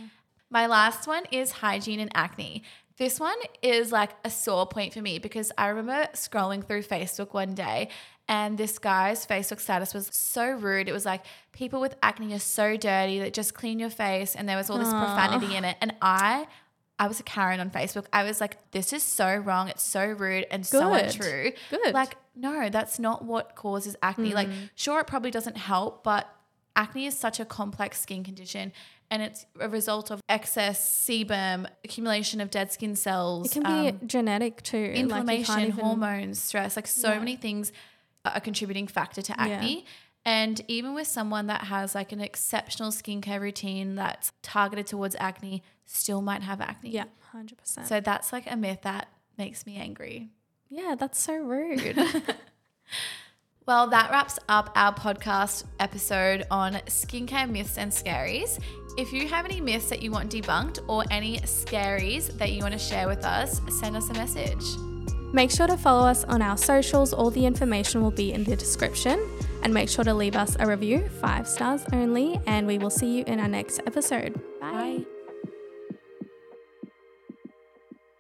My 0.49 0.66
last 0.66 1.06
one 1.08 1.25
is 1.32 1.50
hygiene 1.50 1.99
and 2.00 2.11
acne. 2.14 2.62
This 2.99 3.20
one 3.20 3.37
is 3.61 3.92
like 3.92 4.12
a 4.25 4.30
sore 4.30 4.66
point 4.66 4.94
for 4.94 5.02
me 5.02 5.18
because 5.18 5.52
I 5.58 5.66
remember 5.68 6.08
scrolling 6.14 6.64
through 6.66 6.82
Facebook 6.85 7.35
one 7.35 7.52
day 7.54 7.88
and 8.28 8.59
this 8.59 8.78
guy's 8.78 9.25
Facebook 9.26 9.61
status 9.61 9.95
was 9.95 10.09
so 10.12 10.50
rude. 10.50 10.88
It 10.88 10.92
was 10.92 11.04
like, 11.04 11.25
people 11.52 11.80
with 11.80 11.95
acne 12.02 12.35
are 12.35 12.38
so 12.40 12.76
dirty 12.76 13.21
that 13.21 13.33
just 13.33 13.54
clean 13.54 13.78
your 13.78 13.90
face. 13.90 14.35
And 14.35 14.49
there 14.49 14.56
was 14.56 14.68
all 14.68 14.78
this 14.78 14.88
profanity 14.90 15.54
in 15.54 15.64
it. 15.64 15.76
And 15.80 15.95
I, 16.02 16.49
I 16.99 17.06
was 17.06 17.21
a 17.21 17.23
Karen 17.23 17.61
on 17.61 17.71
Facebook. 17.71 18.06
I 18.12 18.25
was 18.25 18.40
like, 18.40 18.73
this 18.73 18.92
is 18.92 19.04
so 19.04 19.37
wrong. 19.37 19.68
It's 19.68 19.83
so 19.85 20.04
rude 20.06 20.47
and 20.50 20.66
so 20.66 20.92
untrue. 20.92 21.52
Good. 21.71 21.95
Like, 21.95 22.16
no, 22.35 22.68
that's 22.68 22.99
not 22.99 23.25
what 23.25 23.54
causes 23.54 23.95
acne. 24.02 24.35
Like, 24.35 24.49
sure, 24.75 24.99
it 25.00 25.06
probably 25.06 25.30
doesn't 25.30 25.56
help, 25.56 26.02
but 26.02 26.28
acne 26.75 27.06
is 27.06 27.16
such 27.16 27.38
a 27.38 27.45
complex 27.45 28.00
skin 28.00 28.25
condition 28.25 28.73
and 29.09 29.23
it's 29.23 29.47
a 29.61 29.68
result 29.68 30.11
of 30.11 30.21
excess 30.28 30.80
sebum, 31.09 31.66
accumulation 31.85 32.40
of 32.40 32.50
dead 32.50 32.73
skin 32.73 32.97
cells, 32.97 33.47
It 33.47 33.52
can 33.52 33.62
be 33.62 33.88
um, 33.90 34.00
genetic 34.04 34.62
too. 34.62 34.88
like 34.88 34.97
inflammation, 34.97 35.61
even- 35.61 35.73
hormones, 35.73 36.40
stress. 36.40 36.75
Like, 36.75 36.88
so 36.88 37.12
Yeah. 37.12 37.18
many 37.20 37.37
things 37.37 37.70
a 38.35 38.41
contributing 38.41 38.87
factor 38.87 39.23
to 39.23 39.41
acne. 39.41 39.87
And 40.25 40.61
even 40.67 40.95
with 40.95 41.07
someone 41.07 41.47
that 41.47 41.62
has 41.65 41.95
like 41.95 42.11
an 42.11 42.21
exceptional 42.21 42.91
skincare 42.91 43.41
routine 43.41 43.95
that's 43.95 44.33
targeted 44.43 44.87
towards 44.89 45.15
acne, 45.21 45.62
still 45.85 46.21
might 46.21 46.43
have 46.43 46.61
acne. 46.61 46.91
Yeah, 46.91 47.05
hundred 47.33 47.59
percent. 47.59 47.87
So 47.87 48.01
that's 48.01 48.33
like 48.33 48.51
a 48.51 48.57
myth 48.57 48.81
that 48.83 49.09
makes 49.39 49.67
me 49.67 49.77
angry. 49.77 50.31
Yeah, 50.69 50.97
that's 50.99 51.21
so 51.21 51.37
rude. 51.37 51.97
Well, 53.67 53.89
that 53.89 54.12
wraps 54.12 54.39
up 54.49 54.71
our 54.77 54.95
podcast 54.95 55.65
episode 55.81 56.47
on 56.53 56.75
skincare 56.87 57.51
myths 57.51 57.79
and 57.79 57.91
scaries. 57.91 58.61
If 58.97 59.12
you 59.12 59.27
have 59.27 59.45
any 59.45 59.61
myths 59.61 59.89
that 59.89 60.03
you 60.03 60.12
want 60.12 60.31
debunked 60.31 60.89
or 60.89 61.03
any 61.11 61.39
scaries 61.39 62.29
that 62.39 62.53
you 62.53 62.62
want 62.62 62.75
to 62.75 62.79
share 62.79 63.09
with 63.09 63.25
us, 63.25 63.61
send 63.81 63.97
us 63.97 64.09
a 64.09 64.15
message. 64.15 64.95
Make 65.37 65.51
sure 65.51 65.66
to 65.66 65.77
follow 65.77 66.09
us 66.09 66.25
on 66.25 66.42
our 66.42 66.57
socials. 66.57 67.12
All 67.12 67.31
the 67.31 67.44
information 67.44 68.03
will 68.03 68.11
be 68.11 68.33
in 68.33 68.42
the 68.42 68.57
description. 68.57 69.20
And 69.62 69.72
make 69.75 69.88
sure 69.88 70.05
to 70.05 70.14
leave 70.14 70.35
us 70.35 70.57
a 70.59 70.66
review, 70.66 71.09
five 71.20 71.46
stars 71.46 71.85
only. 71.92 72.40
And 72.46 72.66
we 72.66 72.79
will 72.79 72.90
see 72.90 73.18
you 73.18 73.25
in 73.27 73.38
our 73.38 73.49
next 73.49 73.81
episode. 73.87 74.35
Bye. 74.61 74.72
Bye. 74.72 75.15